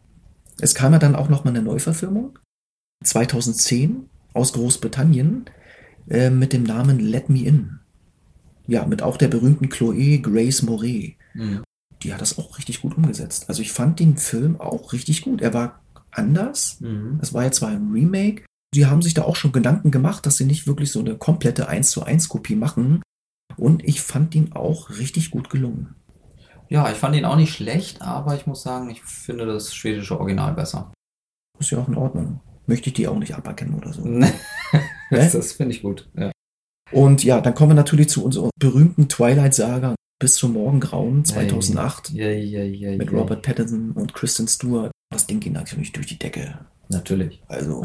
[0.60, 2.38] Es kam ja dann auch noch mal eine Neuverfilmung
[3.04, 5.46] 2010 aus Großbritannien
[6.10, 7.80] äh, mit dem Namen Let Me In.
[8.68, 11.16] Ja, mit auch der berühmten Chloe Grace Moret.
[11.34, 11.64] Mhm.
[12.02, 13.46] Die hat das auch richtig gut umgesetzt.
[13.50, 15.42] Also ich fand den Film auch richtig gut.
[15.42, 16.80] Er war anders.
[16.80, 17.20] Mhm.
[17.22, 18.46] Es war ja zwar ein Remake.
[18.74, 21.68] Sie haben sich da auch schon Gedanken gemacht, dass sie nicht wirklich so eine komplette
[21.68, 23.02] 1 zu 1 Kopie machen.
[23.56, 25.96] Und ich fand ihn auch richtig gut gelungen.
[26.70, 30.20] Ja, ich fand ihn auch nicht schlecht, aber ich muss sagen, ich finde das schwedische
[30.20, 30.92] Original besser.
[31.60, 32.40] Ist ja auch in Ordnung.
[32.66, 34.04] Möchte ich die auch nicht aberkennen oder so.
[35.12, 36.10] das, das finde ich gut.
[36.18, 36.32] Ja.
[36.94, 42.30] Und ja, dann kommen wir natürlich zu unserer berühmten Twilight-Saga bis zum Morgengrauen 2008 ja,
[42.30, 44.92] ja, ja, mit Robert Pattinson und Kristen Stewart.
[45.12, 46.60] Das Ding ging natürlich durch die Decke.
[46.90, 47.42] Natürlich.
[47.48, 47.84] Also.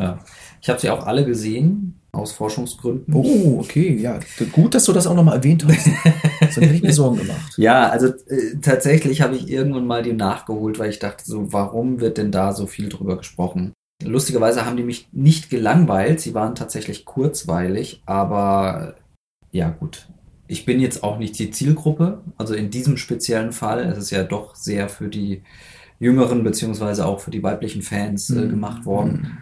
[0.61, 3.15] Ich habe sie auch alle gesehen, aus Forschungsgründen.
[3.15, 4.19] Oh, okay, ja.
[4.53, 5.89] Gut, dass du das auch nochmal erwähnt hast.
[6.41, 7.53] Das hätte ich mir Sorgen gemacht.
[7.59, 12.01] Ja, also äh, tatsächlich habe ich irgendwann mal die nachgeholt, weil ich dachte so, warum
[12.01, 13.73] wird denn da so viel drüber gesprochen?
[14.03, 18.95] Lustigerweise haben die mich nicht gelangweilt, sie waren tatsächlich kurzweilig, aber
[19.51, 20.09] ja gut.
[20.47, 24.25] Ich bin jetzt auch nicht die Zielgruppe, also in diesem speziellen Fall ist es ja
[24.25, 25.43] doch sehr für die
[26.01, 28.51] jüngeren beziehungsweise auch für die weiblichen Fans äh, mhm.
[28.51, 29.39] gemacht worden.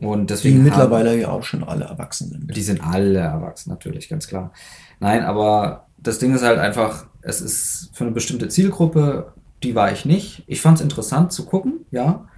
[0.00, 2.56] Und deswegen die mittlerweile haben, ja auch schon alle erwachsen sind.
[2.56, 4.52] Die sind alle erwachsen, natürlich, ganz klar.
[5.00, 9.32] Nein, aber das Ding ist halt einfach, es ist für eine bestimmte Zielgruppe,
[9.64, 10.44] die war ich nicht.
[10.46, 12.28] Ich fand es interessant zu gucken, ja,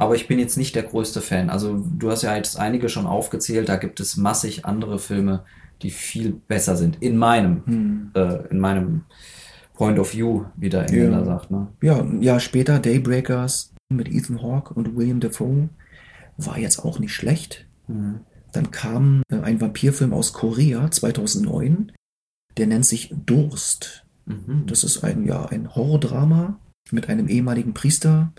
[0.00, 1.50] aber ich bin jetzt nicht der größte Fan.
[1.50, 5.44] Also du hast ja jetzt einige schon aufgezählt, da gibt es massig andere Filme,
[5.82, 7.02] die viel besser sind.
[7.02, 8.10] In meinem, hm.
[8.14, 9.02] äh, in meinem
[9.74, 11.24] Point of View, wie der Engländer ja.
[11.26, 11.50] sagt.
[11.50, 11.68] Ne?
[11.82, 15.68] Ja, ein Jahr später Daybreakers mit Ethan Hawke und William Dafoe
[16.38, 17.66] war jetzt auch nicht schlecht.
[17.86, 18.20] Mhm.
[18.52, 21.92] Dann kam äh, ein Vampirfilm aus Korea 2009,
[22.56, 24.06] der nennt sich Durst.
[24.24, 24.64] Mhm.
[24.64, 26.58] Das ist ein, ja, ein Horrordrama
[26.90, 28.32] mit einem ehemaligen Priester,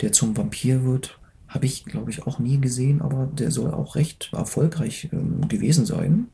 [0.00, 1.18] der zum Vampir wird.
[1.48, 5.86] Habe ich, glaube ich, auch nie gesehen, aber der soll auch recht erfolgreich ähm, gewesen
[5.86, 6.28] sein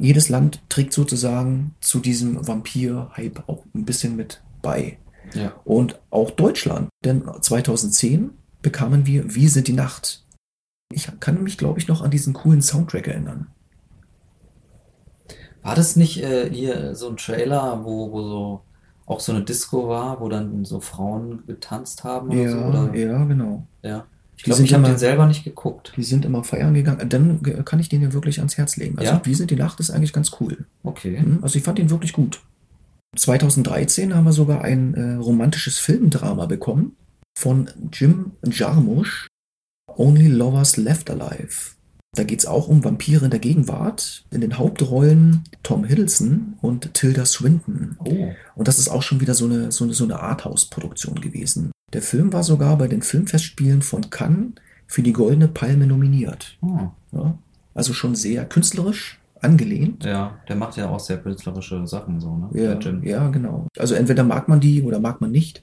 [0.00, 4.98] jedes Land trägt sozusagen zu diesem Vampir-Hype auch ein bisschen mit bei.
[5.34, 5.52] Ja.
[5.64, 8.30] Und auch Deutschland, denn 2010
[8.62, 10.24] bekamen wir Wie sind die Nacht.
[10.92, 13.48] Ich kann mich, glaube ich, noch an diesen coolen Soundtrack erinnern.
[15.62, 18.60] War das nicht äh, hier so ein Trailer, wo, wo so
[19.10, 22.58] auch so eine Disco war, wo dann so Frauen getanzt haben oder ja, so?
[22.58, 22.94] Oder?
[22.94, 23.66] Ja, genau.
[23.82, 24.06] Ja.
[24.36, 25.92] Ich glaube, ich habe den selber nicht geguckt.
[25.96, 27.08] Die sind immer feiern gegangen.
[27.08, 28.98] Dann kann ich den ja wirklich ans Herz legen.
[28.98, 29.20] Also, ja?
[29.24, 30.64] Wie sind die Nacht ist eigentlich ganz cool.
[30.82, 31.18] Okay.
[31.18, 32.40] Hm, also, ich fand ihn wirklich gut.
[33.16, 36.96] 2013 haben wir sogar ein äh, romantisches Filmdrama bekommen
[37.36, 39.26] von Jim Jarmusch,
[39.88, 41.72] Only Lovers Left Alive.
[42.16, 44.24] Da geht es auch um Vampire in der Gegenwart.
[44.30, 47.96] In den Hauptrollen Tom Hiddleston und Tilda Swinton.
[48.04, 48.32] Oh.
[48.56, 51.70] Und das ist auch schon wieder so eine, so eine, so eine Arthouse-Produktion gewesen.
[51.92, 54.52] Der Film war sogar bei den Filmfestspielen von Cannes
[54.86, 56.58] für die Goldene Palme nominiert.
[56.62, 56.88] Oh.
[57.12, 57.38] Ja,
[57.74, 60.04] also schon sehr künstlerisch angelehnt.
[60.04, 62.50] Ja, der macht ja auch sehr künstlerische Sachen so, ne?
[62.52, 63.68] Ja, ja genau.
[63.78, 65.62] Also entweder mag man die oder mag man nicht.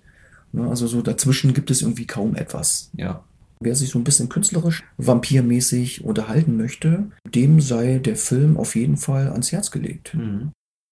[0.52, 0.68] Ne?
[0.68, 2.90] Also so dazwischen gibt es irgendwie kaum etwas.
[2.96, 3.24] Ja.
[3.60, 8.98] Wer sich so ein bisschen künstlerisch, vampirmäßig unterhalten möchte, dem sei der Film auf jeden
[8.98, 10.14] Fall ans Herz gelegt.
[10.14, 10.52] Mhm.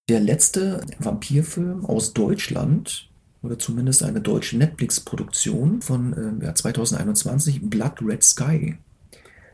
[0.09, 3.09] Der letzte Vampirfilm aus Deutschland,
[3.45, 8.77] oder zumindest eine deutsche Netflix-Produktion von äh, ja, 2021, Blood Red Sky.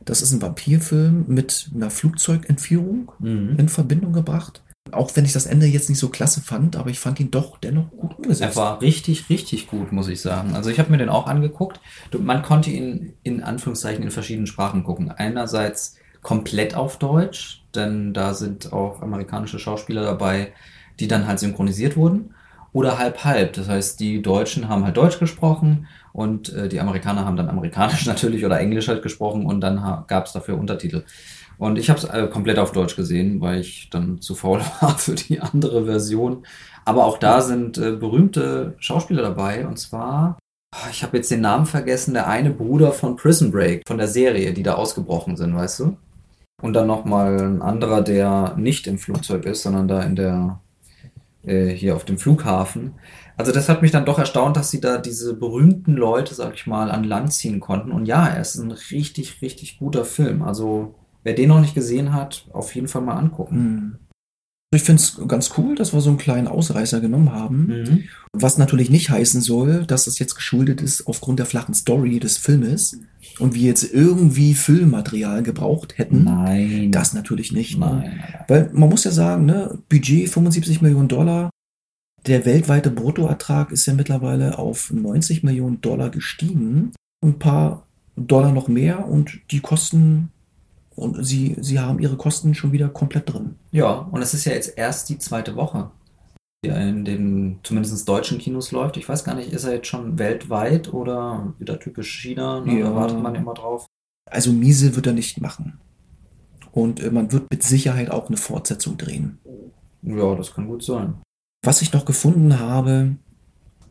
[0.06, 3.56] Das ist ein Vampirfilm mit einer Flugzeugentführung mhm.
[3.58, 4.64] in Verbindung gebracht.
[4.92, 7.58] Auch wenn ich das Ende jetzt nicht so klasse fand, aber ich fand ihn doch
[7.58, 8.56] dennoch gut umgesetzt.
[8.58, 10.56] Er war richtig, richtig gut, muss ich sagen.
[10.56, 11.80] Also ich habe mir den auch angeguckt.
[12.18, 15.12] Man konnte ihn in Anführungszeichen in verschiedenen Sprachen gucken.
[15.12, 20.52] Einerseits komplett auf Deutsch, denn da sind auch amerikanische Schauspieler dabei,
[21.00, 22.34] die dann halt synchronisiert wurden.
[22.74, 23.54] oder halb halb.
[23.54, 28.06] Das heißt, die Deutschen haben halt Deutsch gesprochen und äh, die Amerikaner haben dann Amerikanisch
[28.08, 31.04] natürlich oder Englisch halt gesprochen und dann gab es dafür Untertitel.
[31.62, 34.98] Und ich habe es äh, komplett auf Deutsch gesehen, weil ich dann zu faul war
[34.98, 36.44] für die andere Version.
[36.86, 39.68] Aber auch da sind äh, berühmte Schauspieler dabei.
[39.68, 40.40] Und zwar,
[40.74, 44.08] ah, ich habe jetzt den Namen vergessen, der eine Bruder von Prison Break, von der
[44.08, 45.98] Serie, die da ausgebrochen sind, weißt du?
[46.64, 50.60] Und dann nochmal ein anderer, der nicht im Flugzeug ist, sondern da in der,
[51.44, 52.96] äh, hier auf dem Flughafen.
[53.38, 56.68] Also das hat mich dann doch erstaunt, dass sie da diese berühmten Leute, sag ich
[56.68, 57.92] mal, an Land ziehen konnten.
[57.92, 60.42] Und ja, er ist ein richtig, richtig guter Film.
[60.42, 63.58] Also wer den noch nicht gesehen hat, auf jeden Fall mal angucken.
[63.58, 63.96] Mhm.
[64.74, 67.68] Ich finde es ganz cool, dass wir so einen kleinen Ausreißer genommen haben.
[67.68, 68.04] Mhm.
[68.32, 72.38] Was natürlich nicht heißen soll, dass es jetzt geschuldet ist aufgrund der flachen Story des
[72.38, 72.98] Filmes
[73.40, 76.24] und wir jetzt irgendwie Füllmaterial gebraucht hätten.
[76.24, 76.90] Nein.
[76.94, 77.78] Das natürlich nicht.
[77.78, 77.86] Ne?
[77.86, 78.02] Nein.
[78.02, 78.46] Ne?
[78.48, 81.50] Weil man muss ja sagen, ne, Budget 75 Millionen Dollar.
[82.28, 86.92] Der weltweite Bruttoertrag ist ja mittlerweile auf 90 Millionen Dollar gestiegen.
[87.24, 90.32] Ein paar Dollar noch mehr und die Kosten
[90.96, 93.56] und sie, sie haben ihre Kosten schon wieder komplett drin.
[93.72, 95.90] Ja, und es ist ja jetzt erst die zweite Woche,
[96.64, 98.98] die in den zumindest deutschen Kinos läuft.
[98.98, 102.62] Ich weiß gar nicht, ist er jetzt schon weltweit oder wieder typisch China?
[102.62, 102.80] Ne?
[102.80, 102.90] Ja.
[102.90, 103.88] Da wartet man immer drauf.
[104.30, 105.80] Also miese wird er nicht machen.
[106.72, 109.40] Und äh, man wird mit Sicherheit auch eine Fortsetzung drehen.
[110.04, 111.16] Ja, das kann gut sein.
[111.64, 113.16] Was ich noch gefunden habe,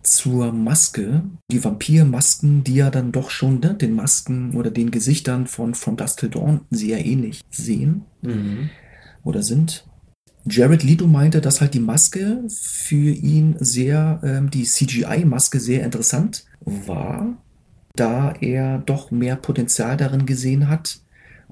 [0.02, 5.46] zur Maske, die Vampirmasken, die ja dann doch schon ne, den Masken oder den Gesichtern
[5.46, 8.70] von From Dust Till Dawn sehr ähnlich sehen mhm.
[9.22, 9.87] oder sind.
[10.46, 16.46] Jared Leto meinte, dass halt die Maske für ihn sehr, ähm, die CGI-Maske sehr interessant
[16.61, 17.37] war,
[17.94, 21.00] da er doch mehr Potenzial darin gesehen hat,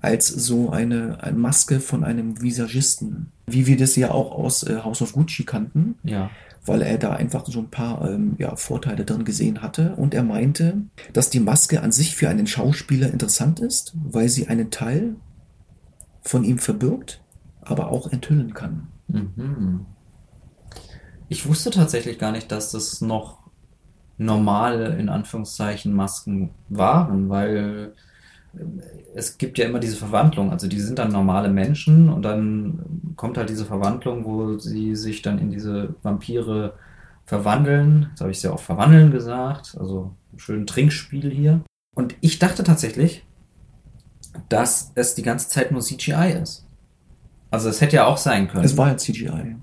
[0.00, 3.32] als so eine, eine Maske von einem Visagisten.
[3.46, 5.96] Wie wir das ja auch aus äh, House of Gucci kannten.
[6.04, 6.30] Ja
[6.68, 9.96] weil er da einfach so ein paar ähm, ja, Vorteile drin gesehen hatte.
[9.96, 10.82] Und er meinte,
[11.12, 15.16] dass die Maske an sich für einen Schauspieler interessant ist, weil sie einen Teil
[16.20, 17.22] von ihm verbirgt,
[17.62, 18.88] aber auch enthüllen kann.
[19.08, 19.86] Mhm.
[21.28, 23.38] Ich wusste tatsächlich gar nicht, dass das noch
[24.18, 27.94] normale, in Anführungszeichen, Masken waren, weil
[29.14, 30.50] es gibt ja immer diese Verwandlung.
[30.50, 35.22] Also die sind dann normale Menschen und dann kommt halt diese Verwandlung, wo sie sich
[35.22, 36.74] dann in diese Vampire
[37.24, 38.08] verwandeln.
[38.10, 39.76] Jetzt habe ich es ja auch verwandeln gesagt.
[39.78, 41.60] Also ein schönes Trinkspiel hier.
[41.94, 43.24] Und ich dachte tatsächlich,
[44.48, 46.66] dass es die ganze Zeit nur CGI ist.
[47.50, 48.64] Also es hätte ja auch sein können.
[48.64, 49.56] Es war ja CGI.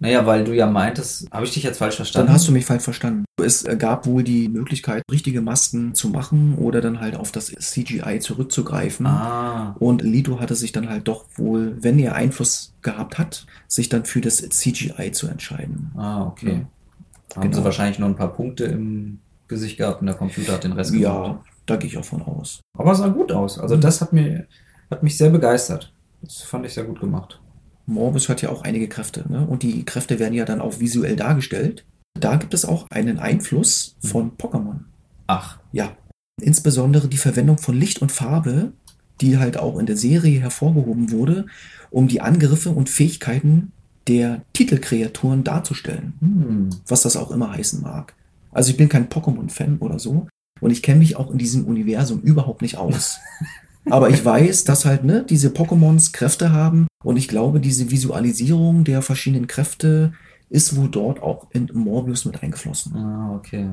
[0.00, 2.26] Naja, weil du ja meintest, habe ich dich jetzt falsch verstanden?
[2.26, 3.24] Dann hast du mich falsch verstanden.
[3.40, 8.18] Es gab wohl die Möglichkeit, richtige Masken zu machen oder dann halt auf das CGI
[8.20, 9.06] zurückzugreifen.
[9.06, 9.76] Ah.
[9.78, 14.04] Und Lido hatte sich dann halt doch wohl, wenn er Einfluss gehabt hat, sich dann
[14.04, 15.92] für das CGI zu entscheiden.
[15.96, 16.48] Ah, okay.
[16.48, 17.36] Ja.
[17.36, 17.56] Haben genau.
[17.56, 20.92] sie wahrscheinlich noch ein paar Punkte im Gesicht gehabt und der Computer hat den Rest
[20.92, 21.28] gemacht.
[21.28, 22.60] Ja, da gehe ich auch von aus.
[22.76, 23.58] Aber es sah gut aus.
[23.58, 24.46] Also das hat mir
[24.90, 25.92] hat mich sehr begeistert.
[26.22, 27.40] Das fand ich sehr gut gemacht.
[27.86, 29.24] Morbus hat ja auch einige Kräfte.
[29.28, 29.46] Ne?
[29.46, 31.84] Und die Kräfte werden ja dann auch visuell dargestellt.
[32.18, 34.10] Da gibt es auch einen Einfluss hm.
[34.10, 34.80] von Pokémon.
[35.26, 35.58] Ach.
[35.72, 35.96] Ja.
[36.40, 38.72] Insbesondere die Verwendung von Licht und Farbe,
[39.20, 41.46] die halt auch in der Serie hervorgehoben wurde,
[41.90, 43.72] um die Angriffe und Fähigkeiten
[44.08, 46.14] der Titelkreaturen darzustellen.
[46.20, 46.70] Hm.
[46.86, 48.14] Was das auch immer heißen mag.
[48.50, 50.28] Also ich bin kein Pokémon-Fan oder so.
[50.60, 53.18] Und ich kenne mich auch in diesem Universum überhaupt nicht aus.
[53.90, 58.84] Aber ich weiß, dass halt ne, diese Pokémons Kräfte haben und ich glaube, diese Visualisierung
[58.84, 60.12] der verschiedenen Kräfte
[60.48, 62.96] ist wohl dort auch in Morbius mit eingeflossen.
[62.96, 63.70] Ah, okay.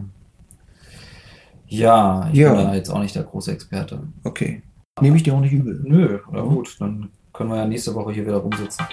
[1.67, 2.53] Ja, ich ja.
[2.53, 4.03] bin da jetzt auch nicht der große Experte.
[4.23, 4.61] Okay.
[4.99, 5.81] Nehme ich dir auch nicht übel.
[5.85, 8.85] Nö, na gut, dann können wir ja nächste Woche hier wieder rumsitzen.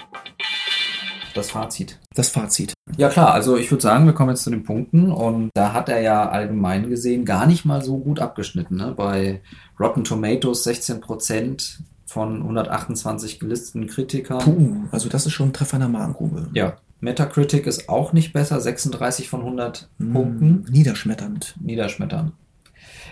[1.39, 1.97] Das Fazit.
[2.15, 2.73] Das Fazit.
[2.97, 5.87] Ja klar, also ich würde sagen, wir kommen jetzt zu den Punkten und da hat
[5.87, 8.75] er ja allgemein gesehen gar nicht mal so gut abgeschnitten.
[8.75, 8.93] Ne?
[8.97, 9.41] Bei
[9.79, 14.39] Rotten Tomatoes 16% von 128 gelisteten Kritikern.
[14.39, 16.49] Puh, also das ist schon ein Treffer in der Magengrube.
[16.53, 16.75] Ja.
[16.99, 20.65] Metacritic ist auch nicht besser, 36 von 100 mm, Punkten.
[20.69, 21.55] Niederschmetternd.
[21.61, 22.33] Niederschmetternd.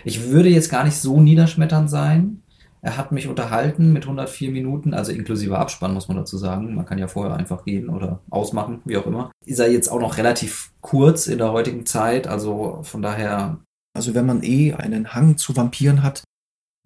[0.04, 2.42] Ich würde jetzt gar nicht so niederschmetternd sein.
[2.80, 6.74] Er hat mich unterhalten mit 104 Minuten, also inklusive Abspann, muss man dazu sagen.
[6.74, 9.30] Man kann ja vorher einfach gehen oder ausmachen, wie auch immer.
[9.44, 13.58] Ist er jetzt auch noch relativ kurz in der heutigen Zeit, also von daher.
[13.96, 16.22] Also wenn man eh einen Hang zu Vampiren hat,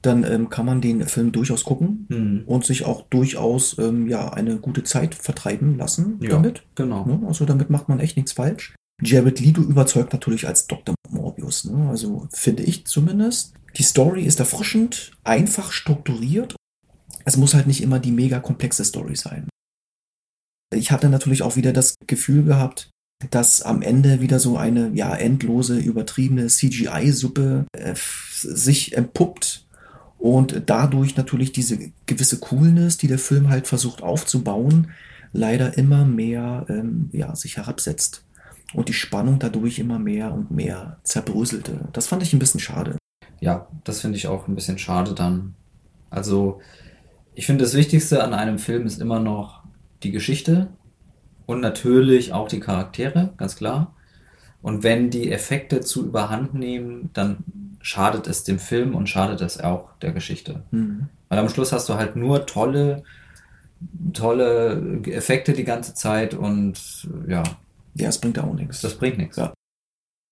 [0.02, 2.42] dann ähm, kann man den Film durchaus gucken hm.
[2.46, 6.64] und sich auch durchaus ähm, ja eine gute Zeit vertreiben lassen ja, damit.
[6.74, 7.06] Genau.
[7.06, 7.20] Ne?
[7.26, 8.74] Also damit macht man echt nichts falsch.
[9.00, 10.94] Jared Leto überzeugt natürlich als Dr.
[11.08, 11.88] Morbius, ne?
[11.88, 13.54] also finde ich zumindest.
[13.76, 16.56] Die Story ist erfrischend, einfach strukturiert.
[17.24, 19.48] Es muss halt nicht immer die mega komplexe Story sein.
[20.74, 22.90] Ich hatte natürlich auch wieder das Gefühl gehabt,
[23.30, 29.66] dass am Ende wieder so eine ja endlose, übertriebene CGI-Suppe äh, sich empuppt
[30.18, 34.90] und dadurch natürlich diese gewisse Coolness, die der Film halt versucht aufzubauen,
[35.32, 38.24] leider immer mehr ähm, ja, sich herabsetzt
[38.74, 41.88] und die Spannung dadurch immer mehr und mehr zerbröselte.
[41.92, 42.96] Das fand ich ein bisschen schade.
[43.42, 45.54] Ja, das finde ich auch ein bisschen schade dann.
[46.10, 46.60] Also,
[47.34, 49.64] ich finde, das Wichtigste an einem Film ist immer noch
[50.04, 50.68] die Geschichte
[51.44, 53.96] und natürlich auch die Charaktere, ganz klar.
[54.62, 57.38] Und wenn die Effekte zu überhand nehmen, dann
[57.80, 60.62] schadet es dem Film und schadet es auch der Geschichte.
[60.70, 61.08] Mhm.
[61.28, 63.02] Weil am Schluss hast du halt nur tolle,
[64.12, 67.42] tolle Effekte die ganze Zeit und ja.
[67.94, 68.82] Ja, es bringt auch nichts.
[68.82, 69.36] Das bringt nichts.
[69.36, 69.52] Ja.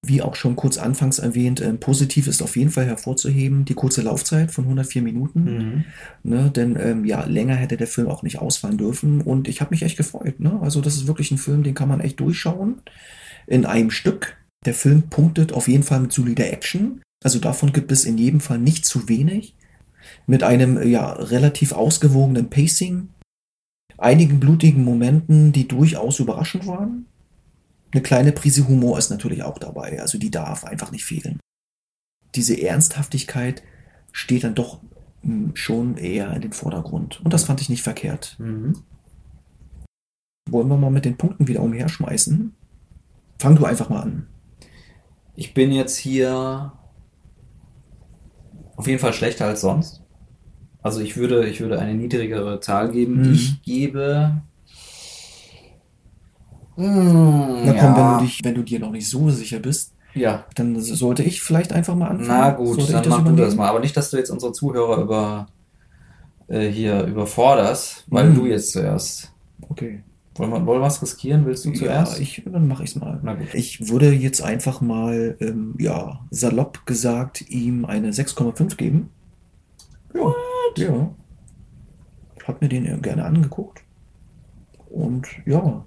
[0.07, 4.01] Wie auch schon kurz anfangs erwähnt, äh, positiv ist auf jeden Fall hervorzuheben die kurze
[4.01, 5.45] Laufzeit von 104 Minuten.
[5.45, 5.85] Mhm.
[6.23, 9.21] Ne, denn ähm, ja, länger hätte der Film auch nicht ausfallen dürfen.
[9.21, 10.41] Und ich habe mich echt gefreut.
[10.41, 10.59] Ne?
[10.63, 12.81] Also das ist wirklich ein Film, den kann man echt durchschauen
[13.47, 14.39] in einem Stück.
[14.65, 17.03] Der Film punktet auf jeden Fall mit solider Action.
[17.23, 19.55] Also davon gibt es in jedem Fall nicht zu wenig.
[20.27, 23.11] Mit einem ja relativ ausgewogenen Pacing,
[23.99, 27.07] einigen blutigen Momenten, die durchaus überraschend waren.
[27.93, 31.41] Eine kleine Prise Humor ist natürlich auch dabei, also die darf einfach nicht fehlen.
[32.35, 33.63] Diese Ernsthaftigkeit
[34.13, 34.81] steht dann doch
[35.23, 37.21] hm, schon eher in den Vordergrund.
[37.25, 38.37] Und das fand ich nicht verkehrt.
[38.39, 38.83] Mhm.
[40.49, 42.55] Wollen wir mal mit den Punkten wieder umherschmeißen?
[43.39, 44.27] Fang du einfach mal an.
[45.35, 46.73] Ich bin jetzt hier
[48.77, 50.03] auf jeden Fall schlechter als sonst.
[50.83, 53.23] Also ich würde, ich würde eine niedrigere Zahl geben.
[53.23, 53.33] Mhm.
[53.33, 54.43] Ich gebe.
[56.77, 57.97] Mh, hm, Na komm, ja.
[57.97, 60.45] wenn, du dich, wenn du dir noch nicht so sicher bist, ja.
[60.55, 62.41] dann sollte ich vielleicht einfach mal anfangen.
[62.41, 63.69] Na gut, sollte dann mach du das mal.
[63.69, 65.47] Aber nicht, dass du jetzt unsere Zuhörer über
[66.49, 68.35] äh, hier überforderst, weil mhm.
[68.35, 69.33] du jetzt zuerst.
[69.69, 70.03] Okay.
[70.35, 71.45] Wollen wir, wollen wir was riskieren?
[71.45, 72.15] Willst du zuerst?
[72.15, 73.21] Ja, ich, dann mache ich es mal.
[73.53, 79.11] Ich würde jetzt einfach mal, ähm, ja, salopp gesagt, ihm eine 6,5 geben.
[80.15, 80.35] Ja.
[80.77, 81.11] Ja.
[82.37, 83.80] Ich habe mir den gerne angeguckt.
[84.91, 85.87] Und ja,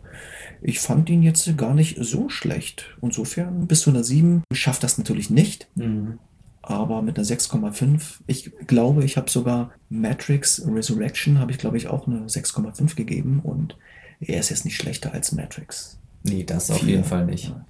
[0.62, 2.95] ich fand ihn jetzt gar nicht so schlecht.
[3.01, 5.68] Insofern bis zu einer 7 schafft das natürlich nicht.
[5.76, 6.20] Mhm.
[6.62, 11.88] Aber mit einer 6,5, ich glaube, ich habe sogar Matrix Resurrection, habe ich glaube ich
[11.88, 13.41] auch eine 6,5 gegeben.
[13.43, 13.78] Und
[14.22, 15.99] er ist jetzt nicht schlechter als Matrix.
[16.24, 17.49] Nee, das auf jeden Fall nicht.
[17.49, 17.66] Ja,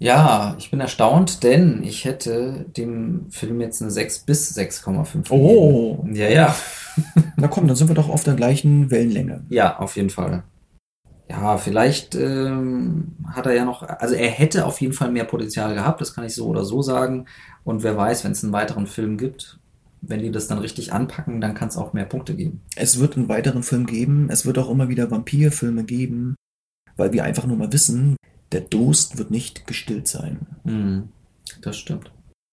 [0.00, 6.06] ich bin erstaunt, denn ich hätte dem Film jetzt eine 6 bis 6,5 Oh.
[6.12, 6.56] Ja, ja.
[7.36, 9.44] Na komm, dann sind wir doch auf der gleichen Wellenlänge.
[9.48, 10.44] Ja, auf jeden Fall.
[11.30, 15.74] Ja, vielleicht ähm, hat er ja noch, also er hätte auf jeden Fall mehr Potenzial
[15.74, 17.26] gehabt, das kann ich so oder so sagen.
[17.64, 19.58] Und wer weiß, wenn es einen weiteren Film gibt,
[20.00, 22.62] wenn die das dann richtig anpacken, dann kann es auch mehr Punkte geben.
[22.76, 26.34] Es wird einen weiteren Film geben, es wird auch immer wieder Vampirfilme geben,
[26.96, 28.16] weil wir einfach nur mal wissen,
[28.52, 30.46] der Durst wird nicht gestillt sein.
[30.64, 31.08] Mhm,
[31.62, 32.10] das stimmt.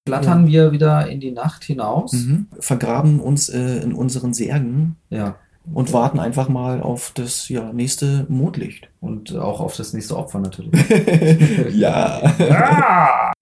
[0.07, 0.65] Flattern ja.
[0.65, 2.13] wir wieder in die Nacht hinaus.
[2.13, 2.47] Mhm.
[2.59, 4.97] Vergraben uns äh, in unseren Särgen.
[5.09, 5.37] Ja.
[5.73, 8.87] Und warten einfach mal auf das ja, nächste Mondlicht.
[9.01, 10.79] Und auch auf das nächste Opfer natürlich.
[11.73, 12.21] ja.
[12.39, 13.34] Ah!